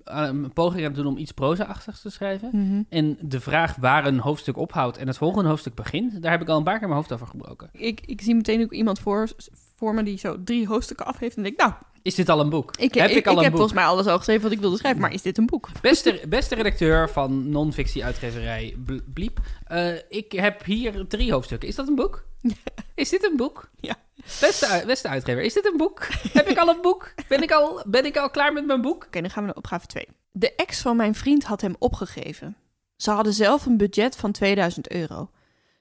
aan 0.03 0.43
een 0.43 0.53
poging 0.53 0.81
aan 0.81 0.87
het 0.87 0.95
doen 0.95 1.05
om 1.05 1.17
iets 1.17 1.31
proza-achtigs 1.31 2.01
te 2.01 2.09
schrijven. 2.09 2.85
En 2.89 3.17
de 3.21 3.39
vraag 3.39 3.75
waar 3.75 4.05
een 4.05 4.19
hoofdstuk 4.19 4.57
ophoudt 4.57 4.97
en 4.97 5.07
het 5.07 5.17
volgende 5.17 5.49
hoofdstuk 5.49 5.73
begint, 5.75 6.21
daar 6.21 6.31
heb 6.31 6.41
ik 6.41 6.49
al 6.49 6.57
een 6.57 6.63
paar 6.63 6.77
keer 6.79 6.87
mijn 6.87 6.99
hoofd 6.99 7.13
over 7.13 7.27
gebroken. 7.27 7.69
Ik, 7.71 8.01
ik 8.05 8.21
zie 8.21 8.35
meteen 8.35 8.61
ook 8.63 8.73
iemand 8.73 8.99
voor, 8.99 9.29
voor 9.75 9.93
me 9.93 10.03
die 10.03 10.17
zo 10.17 10.43
drie 10.43 10.67
hoofdstukken 10.67 11.05
af 11.05 11.19
heeft. 11.19 11.37
En 11.37 11.43
denk, 11.43 11.57
nou, 11.57 11.71
Is 12.05 12.15
dit 12.15 12.29
al 12.29 12.39
een 12.39 12.49
boek? 12.49 12.75
ik, 12.77 12.93
heb 12.93 13.09
ik, 13.09 13.15
ik 13.15 13.25
al 13.25 13.31
ik 13.31 13.37
een 13.37 13.43
heb 13.43 13.51
boek? 13.51 13.59
volgens 13.61 13.79
mij 13.79 13.83
alles 13.89 14.05
al 14.05 14.17
geschreven 14.17 14.43
wat 14.43 14.51
ik 14.51 14.59
wilde 14.59 14.77
schrijven. 14.77 15.01
Maar 15.01 15.13
is 15.13 15.21
dit 15.21 15.37
een 15.37 15.45
boek? 15.45 15.69
Beste, 15.81 16.21
beste 16.27 16.55
redacteur 16.55 17.09
van 17.09 17.49
non-fictie-uitgeverij 17.49 18.75
Bl- 18.85 18.97
Bliep. 19.13 19.39
eh, 19.67 19.93
ik 20.09 20.31
heb 20.31 20.63
hier 20.63 21.07
drie 21.07 21.31
hoofdstukken. 21.31 21.67
Is 21.69 21.75
dat 21.75 21.87
een 21.87 21.95
boek? 21.95 22.23
Is 22.95 23.09
dit 23.09 23.23
een 23.23 23.37
boek? 23.37 23.69
Ja. 23.79 23.95
Beste, 24.39 24.83
beste 24.85 25.07
uitgever, 25.07 25.41
is 25.43 25.53
dit 25.53 25.65
een 25.65 25.77
boek? 25.77 26.07
heb 26.33 26.47
ik 26.47 26.57
al 26.57 26.67
een 26.67 26.81
boek? 26.81 27.13
Ben 27.27 27.41
ik 27.43 27.51
al, 27.51 27.83
ben 27.87 28.05
ik 28.05 28.17
al 28.17 28.29
klaar 28.29 28.53
met 28.53 28.65
mijn 28.65 28.81
boek? 28.81 29.05
Oké, 29.05 29.21
dan 29.21 29.29
gaan 29.29 29.41
we 29.41 29.47
naar 29.47 29.57
opgave 29.57 29.85
2. 29.87 30.07
De 30.31 30.55
ex 30.55 30.81
van 30.81 30.95
mijn 30.95 31.15
vriend 31.15 31.43
had 31.43 31.61
hem 31.61 31.75
opgegeven. 31.79 32.55
Ze 32.95 33.11
hadden 33.11 33.33
zelf 33.33 33.65
een 33.65 33.77
budget 33.77 34.15
van 34.15 34.31
2000 34.31 34.91
euro. 34.91 35.29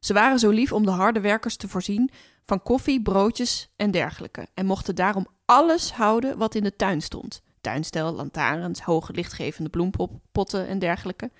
Ze 0.00 0.12
waren 0.12 0.38
zo 0.38 0.50
lief 0.50 0.72
om 0.72 0.84
de 0.84 0.90
harde 0.90 1.20
werkers 1.20 1.56
te 1.56 1.68
voorzien 1.68 2.10
van 2.46 2.62
koffie, 2.62 3.02
broodjes 3.02 3.70
en 3.76 3.90
dergelijke. 3.90 4.46
En 4.54 4.66
mochten 4.66 4.94
daarom 4.94 5.26
alles 5.44 5.92
houden 5.92 6.38
wat 6.38 6.54
in 6.54 6.62
de 6.62 6.76
tuin 6.76 7.00
stond. 7.00 7.42
Tuinstel, 7.60 8.12
lantaarns, 8.12 8.80
hoge 8.80 9.12
lichtgevende 9.12 9.70
bloempotten 9.70 10.66
en 10.66 10.78
dergelijke. 10.78 11.30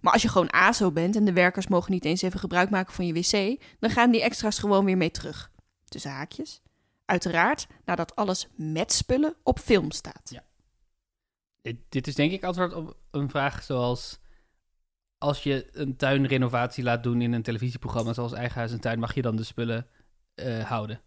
Maar 0.00 0.12
als 0.12 0.22
je 0.22 0.28
gewoon 0.28 0.50
ASO 0.50 0.92
bent 0.92 1.16
en 1.16 1.24
de 1.24 1.32
werkers 1.32 1.66
mogen 1.66 1.92
niet 1.92 2.04
eens 2.04 2.22
even 2.22 2.40
gebruik 2.40 2.70
maken 2.70 2.94
van 2.94 3.06
je 3.06 3.12
wc, 3.12 3.62
dan 3.78 3.90
gaan 3.90 4.10
die 4.10 4.22
extra's 4.22 4.58
gewoon 4.58 4.84
weer 4.84 4.96
mee 4.96 5.10
terug. 5.10 5.50
Tussen 5.84 6.10
haakjes. 6.10 6.62
Uiteraard 7.04 7.66
nadat 7.84 8.16
alles 8.16 8.48
met 8.54 8.92
spullen 8.92 9.34
op 9.42 9.58
film 9.58 9.90
staat. 9.90 10.30
Ja. 10.30 10.44
Dit, 11.88 12.06
is 12.06 12.14
denk 12.14 12.32
ik 12.32 12.44
antwoord 12.44 12.74
op 12.74 12.96
een 13.10 13.30
vraag 13.30 13.62
zoals... 13.62 14.18
Als 15.18 15.42
je 15.42 15.68
een 15.72 15.96
tuinrenovatie 15.96 16.84
laat 16.84 17.02
doen 17.02 17.22
in 17.22 17.32
een 17.32 17.42
televisieprogramma 17.42 18.12
zoals 18.12 18.32
Eigen 18.32 18.62
en 18.62 18.80
Tuin, 18.80 18.98
mag 18.98 19.14
je 19.14 19.22
dan 19.22 19.36
de 19.36 19.44
spullen 19.44 19.86
eh, 20.34 20.64
houden? 20.64 21.00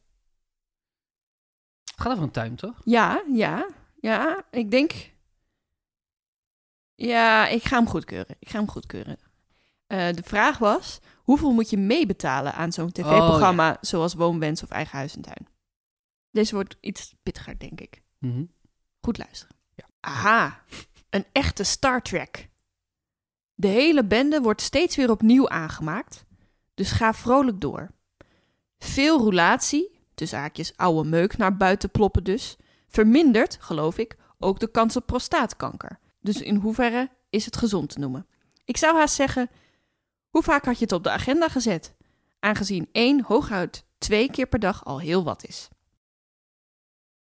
Gaat 2.03 2.11
over 2.11 2.23
een 2.23 2.31
tuin, 2.31 2.55
toch? 2.55 2.81
Ja, 2.83 3.23
ja, 3.31 3.69
ja. 4.01 4.45
Ik 4.51 4.71
denk. 4.71 5.11
Ja, 6.95 7.47
ik 7.47 7.63
ga 7.63 7.77
hem 7.77 7.87
goedkeuren. 7.87 8.35
Ik 8.39 8.49
ga 8.49 8.57
hem 8.57 8.69
goedkeuren. 8.69 9.17
Eh, 9.87 10.13
de 10.13 10.23
vraag 10.23 10.57
was: 10.57 10.99
hoeveel 11.15 11.51
moet 11.51 11.69
je 11.69 11.77
meebetalen 11.77 12.53
aan 12.53 12.71
zo'n 12.71 12.91
tv-programma 12.91 13.77
zoals 13.81 14.13
Woonwens 14.13 14.63
of 14.63 14.69
Eigen 14.69 14.97
Huis 14.97 15.15
en 15.15 15.21
Tuin? 15.21 15.47
Deze 16.31 16.55
wordt 16.55 16.77
iets 16.79 17.15
pittiger, 17.23 17.59
denk 17.59 17.81
ik. 17.81 18.01
Mhm. 18.19 18.43
Goed 19.01 19.17
luisteren. 19.17 19.55
Ja. 19.75 19.85
Aha, 19.99 20.63
een 21.09 21.25
echte 21.31 21.63
Star 21.63 22.01
Trek. 22.01 22.49
De 23.53 23.67
hele 23.67 24.05
bende 24.05 24.41
wordt 24.41 24.61
steeds 24.61 24.95
weer 24.95 25.11
opnieuw 25.11 25.49
aangemaakt, 25.49 26.25
dus 26.73 26.91
ga 26.91 27.13
vrolijk 27.13 27.61
door. 27.61 27.91
Veel 28.77 29.17
roulatie, 29.17 29.92
tussen 30.15 30.39
haakjes 30.39 30.77
oude 30.77 31.09
meuk 31.09 31.37
naar 31.37 31.57
buiten 31.57 31.91
ploppen 31.91 32.23
dus, 32.23 32.57
vermindert, 32.87 33.57
geloof 33.59 33.97
ik, 33.97 34.17
ook 34.39 34.59
de 34.59 34.71
kans 34.71 34.95
op 34.95 35.05
prostaatkanker. 35.05 35.99
Dus 36.19 36.41
in 36.41 36.55
hoeverre 36.55 37.09
is 37.29 37.45
het 37.45 37.57
gezond 37.57 37.89
te 37.89 37.99
noemen? 37.99 38.27
Ik 38.65 38.77
zou 38.77 38.97
haast 38.97 39.15
zeggen, 39.15 39.49
hoe 40.29 40.43
vaak 40.43 40.65
had 40.65 40.77
je 40.77 40.83
het 40.83 40.93
op 40.93 41.03
de 41.03 41.09
agenda 41.09 41.49
gezet? 41.49 41.95
Aangezien 42.39 42.89
één, 42.91 43.23
hooguit 43.23 43.85
twee 43.97 44.31
keer 44.31 44.47
per 44.47 44.59
dag 44.59 44.85
al 44.85 44.99
heel 44.99 45.23
wat 45.23 45.45
is. 45.45 45.69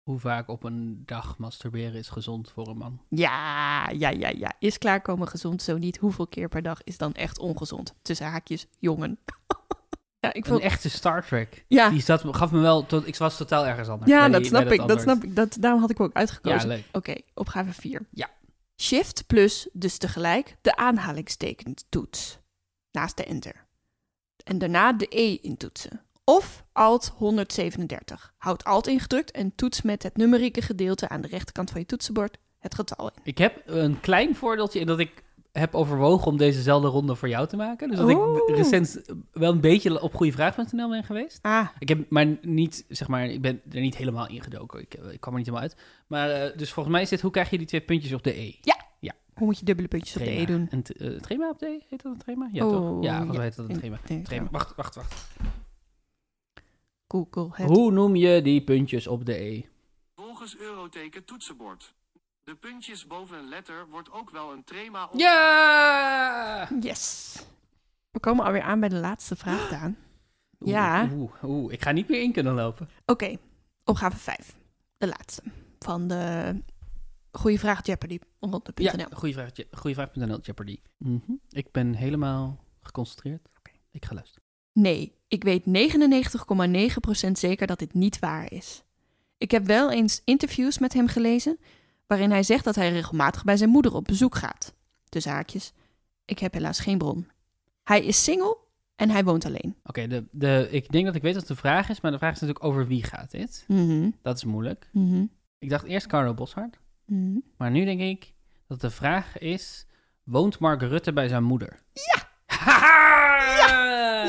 Hoe 0.03 0.19
vaak 0.19 0.49
op 0.49 0.65
een 0.65 1.03
dag 1.07 1.39
masturberen 1.39 1.95
is 1.95 2.09
gezond 2.09 2.51
voor 2.51 2.69
een 2.69 2.77
man? 2.77 3.01
Ja, 3.09 3.89
ja, 3.91 4.09
ja, 4.09 4.29
ja. 4.29 4.53
Is 4.59 4.79
klaarkomen 4.79 5.29
gezond? 5.29 5.63
Zo 5.63 5.79
niet. 5.79 5.97
Hoeveel 5.97 6.27
keer 6.27 6.49
per 6.49 6.63
dag 6.63 6.83
is 6.83 6.99
dan 6.99 7.13
echt 7.13 7.39
ongezond? 7.39 7.95
Tussen 8.03 8.27
haakjes, 8.27 8.67
jongen. 8.79 9.19
ja, 10.23 10.33
ik 10.33 10.45
Een 10.45 10.51
vond... 10.51 10.63
echte 10.63 10.91
Star 10.91 11.27
Trek. 11.27 11.65
Ja, 11.69 11.91
Die 11.91 12.01
zat, 12.03 12.23
gaf 12.31 12.51
me 12.51 12.61
wel, 12.61 12.87
tot, 12.87 13.07
ik 13.07 13.17
was 13.17 13.37
totaal 13.37 13.67
ergens 13.67 13.89
anders. 13.89 14.11
ja 14.11 14.29
dat 14.29 14.41
die- 14.41 14.49
snap 14.49 14.65
bij 14.65 14.77
ik. 14.77 14.87
Dat 14.89 15.01
snap 15.01 15.25
ik. 15.25 15.37
Dat, 15.37 15.57
daarom 15.61 15.81
had 15.81 15.91
ik 15.91 16.01
ook 16.01 16.13
uitgekozen. 16.13 16.69
Ja, 16.69 16.75
leuk. 16.75 16.85
Oké, 16.93 17.15
opgave 17.35 17.73
4. 17.73 18.07
Ja. 18.11 18.31
Shift 18.81 19.27
plus 19.27 19.69
dus 19.73 19.99
tegelijk 19.99 20.57
de 20.61 20.77
aanhalingsteken 20.77 21.75
toets. 21.89 22.39
Naast 22.93 23.17
de 23.17 23.25
enter. 23.25 23.67
En 24.45 24.59
daarna 24.59 24.93
de 24.93 25.07
E 25.11 25.35
intoetsen. 25.41 26.01
Of 26.25 26.65
Alt 26.73 27.13
137. 27.17 28.33
Houd 28.39 28.65
Alt 28.65 28.87
ingedrukt 28.87 29.31
en 29.31 29.55
toets 29.55 29.83
met 29.83 30.03
het 30.03 30.17
numerieke 30.17 30.63
gedeelte 30.63 31.09
aan 31.09 31.21
de 31.21 31.29
rechterkant 31.29 31.71
van 31.71 31.81
je 31.81 31.87
toetsenbord 31.87 32.39
het 32.59 32.75
getal 32.75 33.07
in. 33.15 33.21
Ik 33.23 33.39
heb 33.39 33.63
een 33.67 34.01
klein 34.01 34.37
voordeeltje 34.37 34.81
in 34.81 34.87
dat 34.87 34.99
ik 34.99 35.23
heb 35.53 35.75
overwogen 35.75 36.27
om 36.27 36.37
dezezelfde 36.37 36.89
ronde 36.89 37.15
voor 37.17 37.29
jou 37.29 37.47
te 37.49 37.57
maken. 37.57 37.89
Dus 37.89 37.99
dat 37.99 38.11
Oeh. 38.11 38.39
ik 38.47 38.57
recent 38.57 39.03
wel 39.33 39.53
een 39.53 39.61
beetje 39.61 40.01
op 40.03 40.15
goedevraag.nl 40.15 40.89
ben 40.89 41.05
geweest. 41.05 41.39
Ah, 41.43 41.69
Ik 41.79 41.89
heb 41.89 42.11
maar 42.11 42.27
niet, 42.43 42.85
zeg 42.89 43.09
maar, 43.09 43.27
ik 43.27 43.41
ben 43.43 43.61
er 43.71 43.81
niet 43.81 43.97
helemaal 43.97 44.29
ingedoken. 44.29 44.81
Ik, 44.81 44.95
ik 44.95 45.21
kwam 45.21 45.33
er 45.33 45.39
niet 45.39 45.49
helemaal 45.49 45.69
uit. 45.69 45.77
Maar 46.07 46.31
eh, 46.31 46.57
dus 46.59 46.73
volgens 46.73 46.95
mij 46.95 47.03
is 47.05 47.09
dit, 47.09 47.21
hoe 47.21 47.31
krijg 47.31 47.51
je 47.51 47.59
die 47.59 47.67
twee 47.67 47.81
puntjes 47.81 48.13
op 48.13 48.23
de 48.23 48.39
E? 48.41 48.55
hoe 49.35 49.47
moet 49.47 49.59
je 49.59 49.65
dubbele 49.65 49.89
puntjes 49.89 50.17
op 50.17 50.25
de 50.25 50.31
E 50.31 50.45
doen? 50.45 50.67
Een 50.71 50.83
t- 50.83 50.97
eh, 50.97 51.11
trema 51.11 51.49
op 51.51 51.59
de 51.59 51.67
E? 51.67 51.79
Heet 51.89 52.03
dat 52.03 52.13
een 52.13 52.19
trema? 52.19 52.49
Ja, 52.53 52.67
Oh, 52.67 52.71
toch? 52.73 53.03
Ja, 53.05 53.17
volgens 53.17 53.27
ja. 53.33 53.33
mij 53.33 53.43
heet 53.43 53.57
dat 53.57 53.69
een 53.69 53.77
trema. 53.79 53.99
Nee, 54.09 54.23
trema. 54.23 54.49
Wacht, 54.51 54.75
wacht, 54.77 54.95
wacht. 54.95 55.27
Google 57.09 57.49
het. 57.53 57.67
Hoe 57.69 57.93
noem 57.93 58.17
je 58.17 58.43
die 58.43 58.65
puntjes 58.65 59.07
op 59.07 59.27
de 59.27 59.35
E? 59.41 59.63
Volgens 60.17 60.57
Euroteken 60.59 61.25
toetsenbord. 61.25 61.95
De 62.45 62.55
puntjes 62.55 63.07
boven 63.07 63.39
een 63.39 63.49
letter 63.49 63.87
wordt 63.91 64.13
ook 64.13 64.31
wel 64.31 64.53
een 64.53 64.65
trema 64.65 65.05
of 65.13 65.19
Ja! 65.21 66.69
Yes. 66.81 67.35
We 68.11 68.21
komen 68.21 68.45
alweer 68.45 68.63
aan 68.63 68.81
bij 68.81 68.89
de 68.89 68.97
laatste 68.97 69.37
vraag, 69.37 69.69
Daan. 69.69 69.97
Ja. 70.59 71.09
Oeh, 71.13 71.33
oeh, 71.45 71.73
ik 71.73 71.83
ga 71.83 71.91
niet 71.93 72.09
meer 72.09 72.23
in 72.23 72.33
kunnen 72.33 72.55
lopen. 72.55 72.89
Oké, 73.07 73.37
opgave 73.85 74.17
5. 74.17 74.57
De 74.99 75.07
laatste. 75.07 75.43
Van 75.79 76.09
de 76.09 76.55
Goeie 77.33 77.59
Vraag 77.59 77.87
Jeopardy. 77.87 78.19
Ja, 78.75 79.07
goede 79.13 79.35
vraag. 79.35 79.51
Je- 79.57 79.67
Goeie 79.71 79.95
vraag.nl, 79.97 80.39
Jeopardy. 80.41 80.79
Mhm. 80.99 81.33
Ik 81.49 81.73
ben 81.73 81.95
helemaal 81.95 82.65
geconcentreerd. 82.81 83.49
Ik 83.91 84.05
ga 84.05 84.15
luisteren. 84.15 84.43
Nee, 84.73 85.13
Ik 85.29 85.43
weet 85.45 85.67
99,9% 85.67 87.39
zeker 87.39 87.67
dat 87.67 87.79
dit 87.79 87.95
niet 87.95 88.19
waar 88.19 88.53
is. 88.53 88.83
Ik 89.39 89.51
heb 89.51 89.67
wel 89.67 89.91
eens 89.91 90.23
interviews 90.25 90.79
met 90.79 90.93
hem 90.93 91.09
gelezen 91.09 91.59
waarin 92.13 92.31
hij 92.31 92.43
zegt 92.43 92.65
dat 92.65 92.75
hij 92.75 92.91
regelmatig 92.93 93.45
bij 93.45 93.57
zijn 93.57 93.71
moeder 93.71 93.95
op 93.95 94.05
bezoek 94.05 94.35
gaat. 94.35 94.75
Dus 95.09 95.25
haakjes. 95.25 95.73
Ik 96.25 96.39
heb 96.39 96.53
helaas 96.53 96.81
geen 96.81 96.99
bron. 96.99 97.27
Hij 97.85 98.05
is 98.05 98.25
single 98.25 98.57
en 98.97 99.11
hij 99.11 99.25
woont 99.25 99.45
alleen. 99.45 99.77
Oké, 99.85 100.07
de, 100.07 100.25
de, 100.31 100.69
ik 100.71 100.93
denk 100.93 101.07
dat 101.07 101.15
ik 101.15 101.23
weet 101.23 101.35
wat 101.35 101.47
de 101.47 101.57
vraag 101.57 101.89
is, 101.89 102.01
maar 102.01 102.11
de 102.11 102.19
vraag 102.19 102.35
is 102.35 102.41
natuurlijk 102.41 102.67
over 102.67 102.87
wie 102.87 103.03
gaat 103.03 103.31
dit. 103.31 103.65
Mhm, 103.69 104.11
Dat 104.23 104.37
is 104.37 104.45
moeilijk. 104.45 104.89
mhm, 104.93 105.25
Ik 105.59 105.69
dacht 105.71 105.85
eerst 105.85 106.07
Carlo 106.07 106.35
Boshart, 106.35 106.79
mhm. 107.07 107.39
maar 107.57 107.71
nu 107.71 107.85
denk 107.85 108.01
ik 108.01 108.33
dat 108.69 108.81
de 108.81 108.91
vraag 108.91 109.39
is, 109.39 109.87
woont 110.25 110.59
Mark 110.59 110.83
Rutte 110.83 111.13
bij 111.13 111.29
zijn 111.29 111.45
moeder? 111.45 111.83
Ja! 111.93 112.31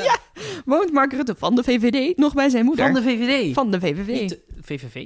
Ja! 0.03 0.17
Woont 0.65 0.91
Mark 0.91 1.11
Rutte 1.13 1.35
van 1.35 1.55
de 1.55 1.63
VVD 1.63 2.17
nog 2.17 2.33
bij 2.33 2.49
zijn 2.49 2.65
moeder? 2.65 2.85
Van 2.85 2.93
de 2.93 3.01
VVD. 3.01 3.53
Van 3.53 3.71
de. 3.71 3.79
Niet 4.05 4.29
de 4.29 4.43
VVV. 4.63 5.05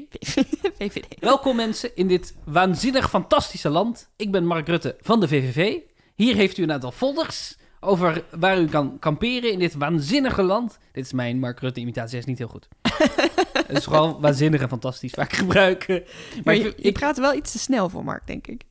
VVD. 0.78 1.20
Welkom 1.20 1.56
mensen 1.56 1.96
in 1.96 2.08
dit 2.08 2.36
waanzinnig 2.46 3.10
fantastische 3.10 3.70
land. 3.70 4.10
Ik 4.16 4.32
ben 4.32 4.46
Mark 4.46 4.68
Rutte 4.68 4.98
van 5.02 5.20
de 5.20 5.28
VVV. 5.28 5.80
Hier 6.16 6.36
heeft 6.36 6.58
u 6.58 6.64
een 6.64 6.72
aantal 6.72 6.92
folders 6.92 7.58
over 7.80 8.24
waar 8.40 8.60
u 8.60 8.66
kan 8.68 9.00
kamperen 9.00 9.52
in 9.52 9.60
dit 9.60 9.74
waanzinnige 9.74 10.42
land. 10.42 10.78
Dit 10.92 11.06
is 11.06 11.14
mijn 11.14 11.40
Mark 11.40 11.60
Rutte 11.60 11.80
imitatie, 11.80 12.10
hij 12.10 12.20
is 12.20 12.26
niet 12.26 12.38
heel 12.38 12.48
goed. 12.48 12.68
Het 13.68 13.78
is 13.78 13.84
vooral 13.84 14.22
waanzinnig 14.22 14.62
en 14.62 14.70
fantastisch 14.70 15.12
vaak 15.12 15.34
gebruiken. 15.34 16.04
Maar 16.34 16.42
Maar 16.44 16.56
je, 16.56 16.68
ik, 16.68 16.78
je 16.78 16.84
ik, 16.84 16.94
praat 16.94 17.18
wel 17.18 17.34
iets 17.34 17.52
te 17.52 17.60
snel 17.60 17.90
voor 17.90 18.04
Mark, 18.04 18.28
denk 18.28 18.48
ik. 18.48 18.64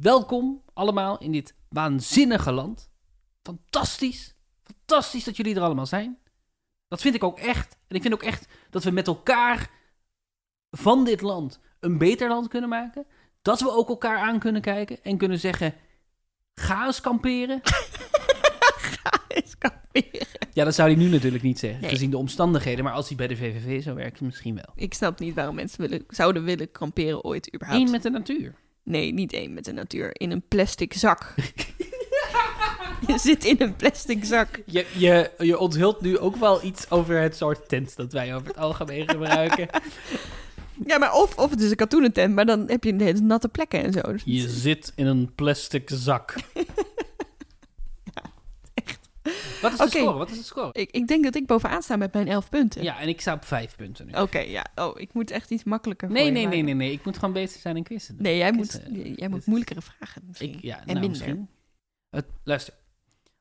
welkom 0.00 0.62
allemaal 0.72 1.18
in 1.18 1.32
dit 1.32 1.54
waanzinnige 1.68 2.52
land. 2.52 2.90
Fantastisch. 3.42 4.34
Fantastisch 4.62 5.24
dat 5.24 5.36
jullie 5.36 5.54
er 5.54 5.62
allemaal 5.62 5.86
zijn. 5.86 6.18
Dat 6.88 7.00
vind 7.00 7.14
ik 7.14 7.24
ook 7.24 7.38
echt. 7.38 7.76
En 7.88 7.96
ik 7.96 8.02
vind 8.02 8.14
ook 8.14 8.22
echt 8.22 8.46
dat 8.70 8.84
we 8.84 8.90
met 8.90 9.06
elkaar 9.06 9.70
van 10.70 11.04
dit 11.04 11.20
land 11.20 11.60
een 11.80 11.98
beter 11.98 12.28
land 12.28 12.48
kunnen 12.48 12.68
maken. 12.68 13.06
Dat 13.42 13.60
we 13.60 13.70
ook 13.70 13.88
elkaar 13.88 14.18
aan 14.18 14.38
kunnen 14.38 14.62
kijken 14.62 14.98
en 15.02 15.16
kunnen 15.16 15.38
zeggen: 15.38 15.74
ga 16.54 16.86
eens 16.86 17.00
kamperen. 17.00 17.60
Ga 19.00 19.20
eens 19.28 19.58
kamperen. 19.58 20.26
Ja, 20.52 20.64
dat 20.64 20.74
zou 20.74 20.90
hij 20.90 20.98
nu 20.98 21.08
natuurlijk 21.08 21.42
niet 21.42 21.58
zeggen, 21.58 21.80
Nee. 21.80 21.90
gezien 21.90 22.10
de 22.10 22.16
omstandigheden. 22.16 22.84
Maar 22.84 22.92
als 22.92 23.08
hij 23.08 23.16
bij 23.16 23.26
de 23.26 23.36
VVV 23.36 23.82
zou 23.82 23.96
werken, 23.96 24.26
misschien 24.26 24.54
wel. 24.54 24.72
Ik 24.74 24.94
snap 24.94 25.18
niet 25.18 25.34
waarom 25.34 25.54
mensen 25.54 25.80
willen, 25.80 26.04
zouden 26.08 26.44
willen 26.44 26.70
kamperen 26.70 27.24
ooit 27.24 27.54
überhaupt. 27.54 27.82
Eén 27.82 27.90
met 27.90 28.02
de 28.02 28.10
natuur. 28.10 28.54
Nee, 28.82 29.12
niet 29.12 29.32
één 29.32 29.54
met 29.54 29.64
de 29.64 29.72
natuur. 29.72 30.10
In 30.12 30.30
een 30.30 30.42
plastic 30.48 30.92
zak. 30.94 31.34
je 33.06 33.18
zit 33.18 33.44
in 33.44 33.56
een 33.58 33.76
plastic 33.76 34.24
zak. 34.24 34.62
Je, 34.66 34.86
je, 34.96 35.30
je 35.38 35.58
onthult 35.58 36.00
nu 36.00 36.18
ook 36.18 36.36
wel 36.36 36.64
iets 36.64 36.90
over 36.90 37.20
het 37.20 37.36
soort 37.36 37.68
tent 37.68 37.96
dat 37.96 38.12
wij 38.12 38.34
over 38.34 38.46
het 38.48 38.56
algemeen 38.56 39.08
gebruiken. 39.08 39.68
Ja, 40.86 40.98
maar 40.98 41.12
of, 41.14 41.38
of 41.38 41.50
het 41.50 41.60
is 41.60 41.70
een 41.70 41.76
katoenen 41.76 42.12
tent, 42.12 42.34
maar 42.34 42.46
dan 42.46 42.68
heb 42.68 42.84
je 42.84 42.96
de 42.96 43.04
hele 43.04 43.20
natte 43.20 43.48
plekken 43.48 43.82
en 43.82 43.92
zo. 43.92 44.00
Dus 44.00 44.22
Je 44.24 44.48
zit 44.48 44.92
in 44.96 45.06
een 45.06 45.34
plastic 45.34 45.90
zak. 45.92 46.34
Wat 49.62 49.72
is 49.72 49.78
de 49.78 49.84
Oké. 49.84 49.98
score? 49.98 50.16
Wat 50.18 50.30
is 50.30 50.36
de 50.38 50.44
score? 50.44 50.70
ik, 50.72 50.90
ik 50.90 51.06
denk 51.08 51.24
dat 51.24 51.34
ik 51.34 51.46
bovenaan 51.46 51.82
sta 51.82 51.96
met 51.96 52.12
mijn 52.12 52.28
elf 52.28 52.48
punten. 52.48 52.82
Ja, 52.82 53.00
en 53.00 53.08
ik 53.08 53.20
sta 53.20 53.32
op 53.32 53.44
vijf 53.44 53.76
punten 53.76 54.06
nu. 54.06 54.12
Oké, 54.12 54.38
ja. 54.38 54.66
Oh, 54.74 55.00
ik 55.00 55.12
moet 55.14 55.30
echt 55.30 55.50
iets 55.50 55.64
makkelijker 55.64 56.08
voor 56.08 56.16
nee, 56.16 56.26
je 56.26 56.32
nee, 56.32 56.46
nee, 56.46 56.50
maken. 56.62 56.76
nee, 56.76 56.86
nee. 56.88 56.92
Ik 56.96 57.04
moet 57.04 57.18
gewoon 57.18 57.34
beter 57.34 57.60
zijn 57.60 57.76
in 57.76 57.82
quizzen. 57.82 58.16
Nee, 58.18 58.36
jij 58.36 58.52
moet, 58.52 58.68
Quizzen. 58.68 59.14
jij 59.14 59.28
moet 59.28 59.38
Dit- 59.38 59.46
moeilijkere 59.46 59.80
vragen 59.82 60.22
misschien. 60.26 60.54
Ik, 60.54 60.62
ja, 60.62 60.74
en 60.80 60.86
nou, 60.86 60.92
minder. 60.98 61.08
misschien. 61.10 61.48
Het, 62.10 62.26
luister, 62.44 62.74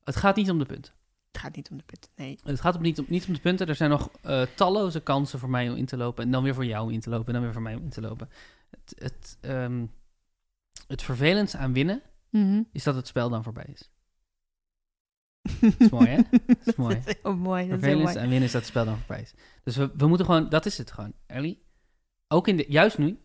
het 0.04 0.16
gaat 0.16 0.36
niet 0.36 0.50
om 0.50 0.60
de 0.60 0.66
punten. 0.66 0.94
Het 1.32 1.42
gaat 1.42 1.56
niet 1.56 1.70
om 1.70 1.78
de 1.78 1.84
punten, 1.84 2.10
nee. 2.16 2.40
Het 2.44 2.62
gaat 2.62 2.76
om 2.76 2.82
niet, 2.82 3.00
om, 3.00 3.06
niet 3.08 3.28
om 3.28 3.34
de 3.34 3.40
punten. 3.40 3.68
Er 3.68 3.76
zijn 3.76 3.90
nog 3.90 4.10
eh, 4.22 4.42
talloze 4.56 5.00
kansen 5.02 5.40
voor 5.40 5.50
mij 5.50 5.70
om 5.70 5.76
in 5.76 5.86
te 5.86 5.98
lopen. 5.98 6.24
En 6.24 6.32
dan 6.32 6.44
weer 6.44 6.54
voor 6.54 6.66
jou 6.66 6.86
om 6.86 6.92
in 6.92 7.00
te 7.00 7.10
lopen. 7.10 7.28
En 7.28 7.34
dan 7.34 7.42
weer 7.42 7.54
voor 7.54 7.62
mij 7.62 7.76
om 7.76 7.84
in 7.84 7.90
te 7.90 8.02
lopen. 8.02 8.30
Het, 8.70 8.96
het, 8.98 9.38
ehm, 9.42 9.86
het 10.88 11.02
vervelendste 11.02 11.58
aan 11.58 11.74
winnen 11.74 12.02
Mhm. 12.30 12.62
is 12.72 12.84
dat 12.84 12.96
het 12.96 13.08
spel 13.08 13.30
dan 13.30 13.44
voorbij 13.44 13.66
is. 13.68 13.90
Dat 15.62 15.74
is 15.78 15.90
mooi, 15.90 16.08
hè? 16.08 16.16
Dat 16.48 16.58
is 16.66 16.76
mooi. 16.76 16.96
Dat 16.96 17.08
is 17.08 17.16
heel 17.22 17.36
mooi. 17.36 17.64
Is 17.72 17.80
mooi. 17.82 18.18
aan 18.18 18.30
winnen 18.30 18.42
is 18.44 18.52
dat 18.52 18.62
het 18.62 18.70
spel 18.70 18.86
dan 18.86 18.98
voorbij 18.98 19.22
is. 19.22 19.34
Dus 19.64 19.76
we, 19.76 19.92
we 19.98 20.08
moeten 20.08 20.26
gewoon, 20.26 20.50
dat 20.50 20.66
is 20.66 20.78
het 20.78 20.92
gewoon, 20.92 21.14
Ellie. 21.26 21.64
Ook 22.28 22.48
in 22.48 22.56
de, 22.58 22.66
juist 22.68 22.98
nu, 22.98 23.20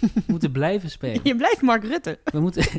we 0.00 0.22
moeten 0.26 0.52
blijven 0.52 0.90
spelen. 0.90 1.20
Je 1.24 1.36
blijft 1.36 1.62
Mark 1.62 1.84
Rutte. 1.84 2.18
We 2.24 2.40
moeten, 2.40 2.64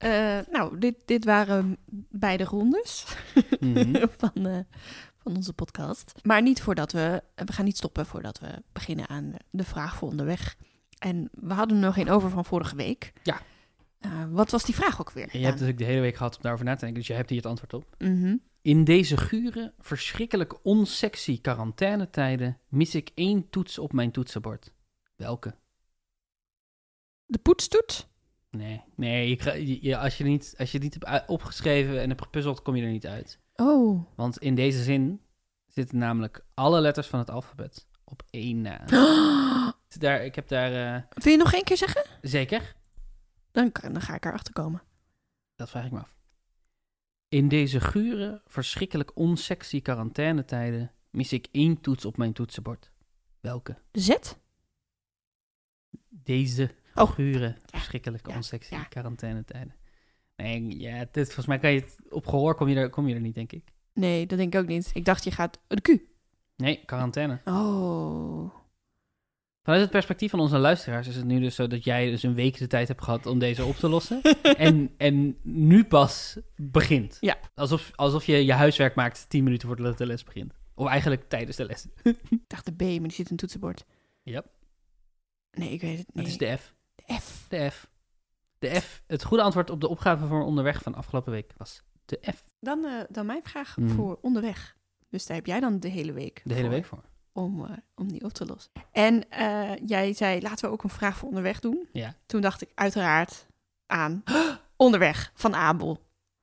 Eh, 0.00 0.38
nou, 0.50 0.78
dit, 0.78 0.94
dit 1.04 1.24
waren 1.24 1.76
beide 2.10 2.44
rondes 2.44 3.04
Mhm. 3.60 4.06
van, 4.16 4.46
eh, 4.46 4.58
van 5.18 5.36
onze 5.36 5.52
podcast. 5.52 6.12
Maar 6.22 6.42
niet 6.42 6.62
voordat 6.62 6.92
we... 6.92 7.22
We 7.34 7.52
gaan 7.52 7.64
niet 7.64 7.76
stoppen 7.76 8.06
voordat 8.06 8.38
we 8.38 8.62
beginnen 8.72 9.08
aan 9.08 9.32
de 9.50 9.64
vraag 9.64 9.96
voor 9.96 10.08
onderweg. 10.08 10.56
En 10.98 11.28
we 11.32 11.54
hadden 11.54 11.76
er 11.76 11.82
nog 11.82 11.94
geen 11.94 12.10
over 12.10 12.30
van 12.30 12.44
vorige 12.44 12.76
week. 12.76 13.12
Ja. 13.22 13.40
Eh, 13.98 14.24
wat 14.30 14.50
was 14.50 14.64
die 14.64 14.74
vraag 14.74 15.00
ook 15.00 15.10
weer? 15.10 15.28
Je 15.32 15.38
hebt 15.38 15.50
natuurlijk 15.52 15.78
de 15.78 15.84
hele 15.84 16.00
week 16.00 16.16
gehad 16.16 16.36
om 16.36 16.42
daarover 16.42 16.66
na 16.66 16.74
te 16.74 16.80
denken, 16.80 16.98
dus 16.98 17.06
je 17.08 17.14
hebt 17.14 17.28
hier 17.28 17.38
het 17.38 17.48
antwoord 17.48 17.74
op. 17.74 17.94
Mhm. 17.98 18.36
In 18.62 18.84
deze 18.84 19.16
gure, 19.16 19.72
verschrikkelijk 19.78 20.64
onsexy 20.64 21.40
quarantainetijden 21.40 22.58
mis 22.68 22.94
ik 22.94 23.10
één 23.14 23.50
toets 23.50 23.78
op 23.78 23.92
mijn 23.92 24.10
toetsenbord. 24.10 24.72
Welke? 25.16 25.54
De 27.26 27.38
poetstoet? 27.38 28.08
Nee, 28.50 28.82
nee 28.96 29.28
je, 29.28 29.78
je- 29.82 29.96
als, 29.98 30.18
je 30.18 30.24
niet, 30.24 30.54
als 30.58 30.70
je 30.72 30.78
het 30.78 30.82
niet 30.94 31.04
hebt 31.06 31.28
opgeschreven 31.28 32.00
en 32.00 32.08
hebt 32.08 32.22
gepuzzeld, 32.22 32.62
kom 32.62 32.76
je 32.76 32.82
er 32.84 32.90
niet 32.90 33.06
uit. 33.06 33.40
Oh. 33.54 34.04
Want 34.16 34.38
in 34.38 34.54
deze 34.54 34.82
zin 34.82 35.20
zitten 35.66 35.98
namelijk 35.98 36.44
alle 36.54 36.80
letters 36.80 37.06
van 37.06 37.18
het 37.18 37.30
alfabet 37.30 37.88
op 38.04 38.22
één 38.30 38.60
na. 38.60 38.84
Daar, 39.98 40.24
ik 40.24 40.34
heb 40.34 40.48
daar 40.48 40.72
eh, 40.96 41.02
Wil 41.22 41.32
je 41.32 41.38
nog 41.38 41.52
één 41.52 41.64
keer 41.64 41.76
zeggen? 41.76 42.04
zeker, 42.20 42.74
Dan, 43.50 43.70
dan 43.72 44.00
ga 44.00 44.14
ik 44.14 44.24
erachter 44.24 44.52
komen. 44.52 44.82
dat 45.54 45.70
vraag 45.70 45.84
ik 45.84 45.90
me 45.92 45.98
af. 45.98 46.16
In 47.28 47.48
deze 47.48 47.80
gure, 47.80 48.42
verschrikkelijk 48.46 49.16
onsexy 49.16 49.82
quarantainetijden 49.82 50.90
mis 51.10 51.32
ik 51.32 51.46
één 51.50 51.80
toets 51.80 52.04
op 52.04 52.16
mijn 52.16 52.32
toetsenbord. 52.32 52.92
Welke? 53.40 53.76
De 53.90 54.00
Z? 54.00 54.14
Deze 56.08 56.74
Oh. 57.02 57.10
gure, 57.10 57.56
verschrikkelijk 57.66 58.28
ja, 58.28 58.36
onsexy 58.36 58.74
ja. 58.74 58.82
quarantainetijden. 58.82 59.74
Nee, 60.36 60.80
ja, 60.80 60.98
dit, 60.98 61.24
volgens 61.24 61.46
mij 61.46 61.58
kan 61.58 61.72
je 61.72 61.80
het, 61.80 61.96
op 62.08 62.26
gehoor 62.26 62.54
kom 62.54 62.68
je, 62.68 62.76
er, 62.76 62.90
kom 62.90 63.08
je 63.08 63.14
er 63.14 63.20
niet, 63.20 63.34
denk 63.34 63.52
ik. 63.52 63.64
Nee, 63.94 64.26
dat 64.26 64.38
denk 64.38 64.54
ik 64.54 64.60
ook 64.60 64.66
niet. 64.66 64.90
Ik 64.94 65.04
dacht, 65.04 65.24
je 65.24 65.30
gaat... 65.30 65.58
De 65.66 65.80
Q. 65.80 66.00
Nee, 66.56 66.82
quarantaine. 66.84 67.40
Oh. 67.44 68.54
Vanuit 69.62 69.82
het 69.82 69.90
perspectief 69.90 70.30
van 70.30 70.40
onze 70.40 70.58
luisteraars 70.58 71.06
is 71.06 71.16
het 71.16 71.24
nu 71.24 71.40
dus 71.40 71.54
zo 71.54 71.66
dat 71.66 71.84
jij 71.84 72.10
dus 72.10 72.22
een 72.22 72.34
week 72.34 72.58
de 72.58 72.66
tijd 72.66 72.88
hebt 72.88 73.02
gehad 73.02 73.26
om 73.26 73.38
deze 73.38 73.64
op 73.64 73.76
te 73.76 73.88
lossen. 73.88 74.22
en, 74.56 74.94
en 74.96 75.36
nu 75.42 75.84
pas 75.84 76.38
begint. 76.56 77.16
Ja. 77.20 77.38
Alsof, 77.54 77.90
alsof 77.94 78.24
je 78.24 78.44
je 78.44 78.52
huiswerk 78.52 78.94
maakt 78.94 79.28
tien 79.28 79.44
minuten 79.44 79.68
voordat 79.68 79.98
de 79.98 80.06
les 80.06 80.24
begint. 80.24 80.52
Of 80.74 80.86
eigenlijk 80.86 81.28
tijdens 81.28 81.56
de 81.56 81.64
les. 81.64 81.86
Ik 82.28 82.42
dacht 82.46 82.64
de 82.64 82.72
B, 82.72 82.80
maar 82.80 82.88
die 82.88 83.10
zit 83.10 83.18
in 83.18 83.24
het 83.26 83.38
toetsenbord. 83.38 83.84
Ja. 84.22 84.44
Nee, 85.50 85.70
ik 85.70 85.80
weet 85.80 85.98
het 85.98 86.06
niet. 86.06 86.24
Dat 86.24 86.26
is 86.26 86.38
de 86.38 86.56
F. 86.56 86.74
de 87.10 87.20
F. 87.20 87.44
De 87.48 87.70
F. 87.70 87.88
De 88.58 88.80
F. 88.80 89.02
Het 89.06 89.24
goede 89.24 89.42
antwoord 89.42 89.70
op 89.70 89.80
de 89.80 89.88
opgave 89.88 90.26
voor 90.26 90.42
onderweg 90.44 90.82
van 90.82 90.94
afgelopen 90.94 91.32
week 91.32 91.52
was 91.56 91.82
de 92.04 92.20
F. 92.34 92.42
Dan, 92.60 92.84
eh, 92.84 93.00
dan 93.08 93.26
mijn 93.26 93.42
vraag 93.42 93.76
Mhm. 93.76 93.94
voor 93.94 94.18
onderweg. 94.22 94.76
Dus 95.08 95.26
daar 95.26 95.36
heb 95.36 95.46
jij 95.46 95.60
dan 95.60 95.80
de 95.80 95.88
hele 95.88 96.12
week 96.12 96.40
De 96.44 96.50
hele 96.54 96.64
voor 96.66 96.74
week 96.74 96.84
voor. 96.84 97.02
Om, 97.32 97.64
eh, 97.64 97.70
om 97.94 98.12
die 98.12 98.24
op 98.24 98.32
te 98.32 98.46
lossen. 98.46 98.72
En 98.92 99.30
eh, 99.30 99.76
jij 99.86 100.12
zei, 100.12 100.40
laten 100.40 100.64
we 100.66 100.72
ook 100.72 100.82
een 100.82 100.90
vraag 100.90 101.16
voor 101.16 101.28
onderweg 101.28 101.60
doen. 101.60 101.88
Ja. 101.92 102.14
Toen 102.26 102.40
dacht 102.40 102.62
ik 102.62 102.70
uiteraard 102.74 103.46
aan 103.86 104.22
onderweg 104.76 105.30
van 105.34 105.54
Abel. 105.54 105.90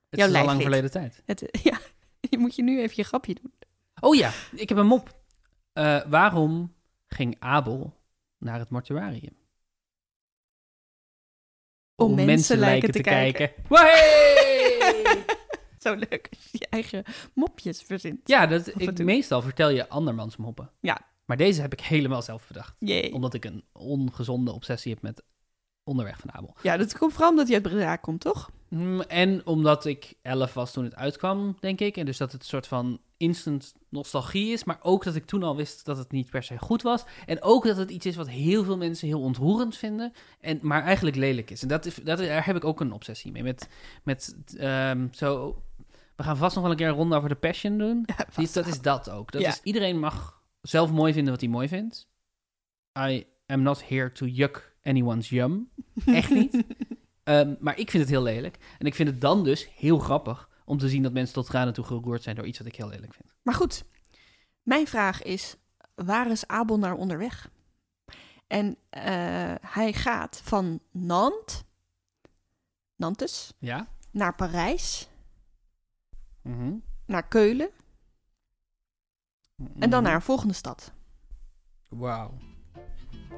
Het 0.10 0.20
Jouw 0.20 0.28
is 0.30 0.36
al 0.36 0.46
lang 0.46 0.62
verleden 0.62 0.92
tijd. 0.92 1.22
Het, 1.26 1.48
ja, 1.64 1.80
je 2.20 2.38
moet 2.38 2.56
je 2.56 2.64
nu 2.64 2.80
even 2.82 2.94
je 2.96 3.04
grapje 3.04 3.34
doen. 3.42 3.54
Oh 4.00 4.16
ja, 4.16 4.32
ik 4.52 4.70
heb 4.70 4.78
een 4.78 4.88
mop. 4.88 5.16
Waarom 6.08 6.74
ging 7.08 7.36
Abel 7.40 7.94
naar 8.38 8.60
het 8.60 8.70
mortuarium? 8.70 9.36
Om 12.00 12.16
mensen 12.16 12.58
lijken 12.58 12.92
te 12.92 13.52
Wahey! 13.68 15.26
Zo 15.80 15.94
leuk 15.94 16.28
als 16.30 16.48
je 16.52 16.58
je 16.58 16.68
eigen 16.70 17.04
mopjes 17.34 17.82
verzint. 17.82 18.20
ja, 18.24 18.48
dat, 18.48 18.68
ik, 18.68 19.04
meestal 19.04 19.42
vertel 19.42 19.70
je 19.70 19.90
andermans 19.90 20.38
moppen. 20.38 20.72
Ja. 20.80 21.00
Maar 21.26 21.38
deze 21.38 21.62
heb 21.62 21.74
ik 21.74 21.82
helemaal 21.82 22.22
zelf 22.22 22.48
bedacht. 22.48 22.76
Jee. 22.80 23.14
Omdat 23.14 23.34
ik 23.34 23.46
een 23.46 23.64
ongezonde 23.72 24.52
obsessie 24.52 24.94
heb 24.94 25.02
met 25.02 25.24
onderweg 25.84 26.20
van 26.20 26.34
Abel. 26.34 26.56
Ja, 26.62 26.78
dat 26.78 26.98
komt 26.98 27.12
vooral 27.12 27.30
omdat 27.30 27.48
je 27.48 27.54
uit 27.54 27.64
Breda 27.64 27.96
komt, 27.96 28.20
toch? 28.20 28.50
Mm, 28.70 29.02
En 29.02 29.46
omdat 29.46 29.86
ik 29.86 30.14
11 30.22 30.54
was 30.54 30.74
toen 30.74 30.84
het 30.84 30.96
uitkwam, 30.96 31.58
denk 31.60 31.80
ik. 31.80 31.98
En 31.98 32.06
dus 32.06 32.18
dat 32.18 32.32
het 32.32 32.42
een 32.42 32.48
soort 32.48 32.68
van 32.68 33.00
instant 33.18 33.74
nostalgie 33.90 34.52
is. 34.52 34.64
Maar 34.64 34.80
ook 34.82 35.04
dat 35.04 35.16
ik 35.16 35.26
toen 35.26 35.44
al 35.44 35.56
wist 35.56 35.86
dat 35.86 35.98
het 35.98 36.12
niet 36.12 36.30
per 36.30 36.44
se 36.44 36.58
goed 36.58 36.82
was. 36.82 37.04
En 37.26 37.42
ook 37.42 37.66
dat 37.66 37.78
het 37.78 37.92
iets 37.92 38.06
is 38.06 38.16
wat 38.16 38.30
heel 38.30 38.64
veel 38.64 38.78
mensen 38.78 39.08
heel 39.08 39.22
ontroerend 39.22 39.78
vinden. 39.78 40.14
En, 40.40 40.60
maar 40.62 40.84
eigenlijk 40.84 41.16
lelijk 41.16 41.50
is. 41.52 41.62
En 41.62 41.68
dat 41.68 41.86
is, 41.86 41.96
dat, 41.96 42.18
daar 42.18 42.46
heb 42.46 42.56
ik 42.56 42.66
ook 42.66 42.80
een 42.80 42.92
obsessie 42.92 43.32
mee. 43.32 43.44
Met, 43.44 43.70
met 44.04 44.36
ehm, 44.58 45.08
zo 45.12 45.62
We 46.16 46.24
gaan 46.24 46.38
vast 46.38 46.54
nog 46.56 46.64
wel 46.64 46.72
een 46.72 46.78
keer 46.80 46.88
een 46.88 46.94
ronde 46.96 47.16
over 47.16 47.30
de 47.30 47.36
Passion 47.36 47.78
doen. 47.78 48.06
Dat 48.54 48.68
is 48.68 48.82
dat 48.82 49.10
ook. 49.10 49.32
Dat 49.32 49.42
Ja. 49.42 49.50
is, 49.50 49.60
iedereen 49.64 50.00
mag 50.00 50.42
zelf 50.62 50.92
mooi 50.92 51.14
vinden 51.14 51.32
wat 51.32 51.42
hij 51.42 51.50
mooi 51.50 51.68
vindt. 51.68 52.08
I 53.00 53.26
am 53.46 53.62
not 53.62 53.88
here 53.88 54.12
to 54.12 54.26
yuck 54.26 54.76
anyone's 54.84 55.30
yum. 55.30 55.70
Echt 56.06 56.30
niet. 56.30 56.64
Ehm, 57.28 57.56
maar 57.60 57.78
ik 57.78 57.90
vind 57.90 58.04
het 58.04 58.12
heel 58.12 58.22
lelijk. 58.22 58.58
En 58.80 58.86
ik 58.86 58.96
vind 58.96 59.10
het 59.10 59.22
dan 59.22 59.44
dus 59.44 59.70
heel 59.76 60.00
grappig 60.00 60.50
om 60.66 60.78
te 60.78 60.90
zien 60.90 61.04
dat 61.04 61.12
mensen 61.14 61.34
tot 61.34 61.46
tranen 61.46 61.74
toe 61.74 61.84
geroerd 61.86 62.24
zijn 62.24 62.36
door 62.36 62.46
iets 62.46 62.58
wat 62.58 62.68
ik 62.68 62.76
heel 62.76 62.88
lelijk 62.88 63.14
vind. 63.14 63.34
Maar 63.42 63.54
goed, 63.56 63.84
mijn 64.62 64.88
vraag 64.88 65.24
is: 65.24 65.56
waar 65.96 66.32
is 66.32 66.48
Abel 66.48 66.78
naar 66.80 66.94
onderweg? 66.96 67.50
En 68.48 68.78
eh, 68.90 69.04
hij 69.62 69.94
gaat 69.94 70.42
van 70.44 70.80
Nantes, 70.92 71.64
Nantes, 72.96 73.54
Ja? 73.60 73.88
naar 74.12 74.36
Parijs, 74.36 75.10
Mhm. 76.42 76.74
naar 77.06 77.28
Keulen 77.28 77.70
en 79.58 79.90
dan 79.90 79.90
Mhm. 79.90 80.04
naar 80.04 80.16
een 80.16 80.22
volgende 80.22 80.54
stad. 80.54 80.92
Wauw. 81.88 82.38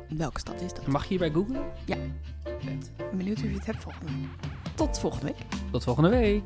Welke 0.09 0.39
stad 0.39 0.61
is 0.61 0.73
dat? 0.73 0.87
Mag 0.87 1.01
je 1.01 1.09
hierbij 1.09 1.31
googlen? 1.31 1.63
Ja. 1.85 1.97
Vet. 2.43 2.91
Ik 2.97 3.09
ben 3.09 3.17
benieuwd 3.17 3.37
of 3.37 3.43
je 3.43 3.49
het 3.53 3.65
hebt 3.65 3.81
volgende 3.83 4.11
week. 4.11 4.29
Tot 4.75 4.99
volgende 4.99 5.25
week. 5.25 5.37
Tot 5.71 5.83
volgende 5.83 6.09
week. 6.09 6.43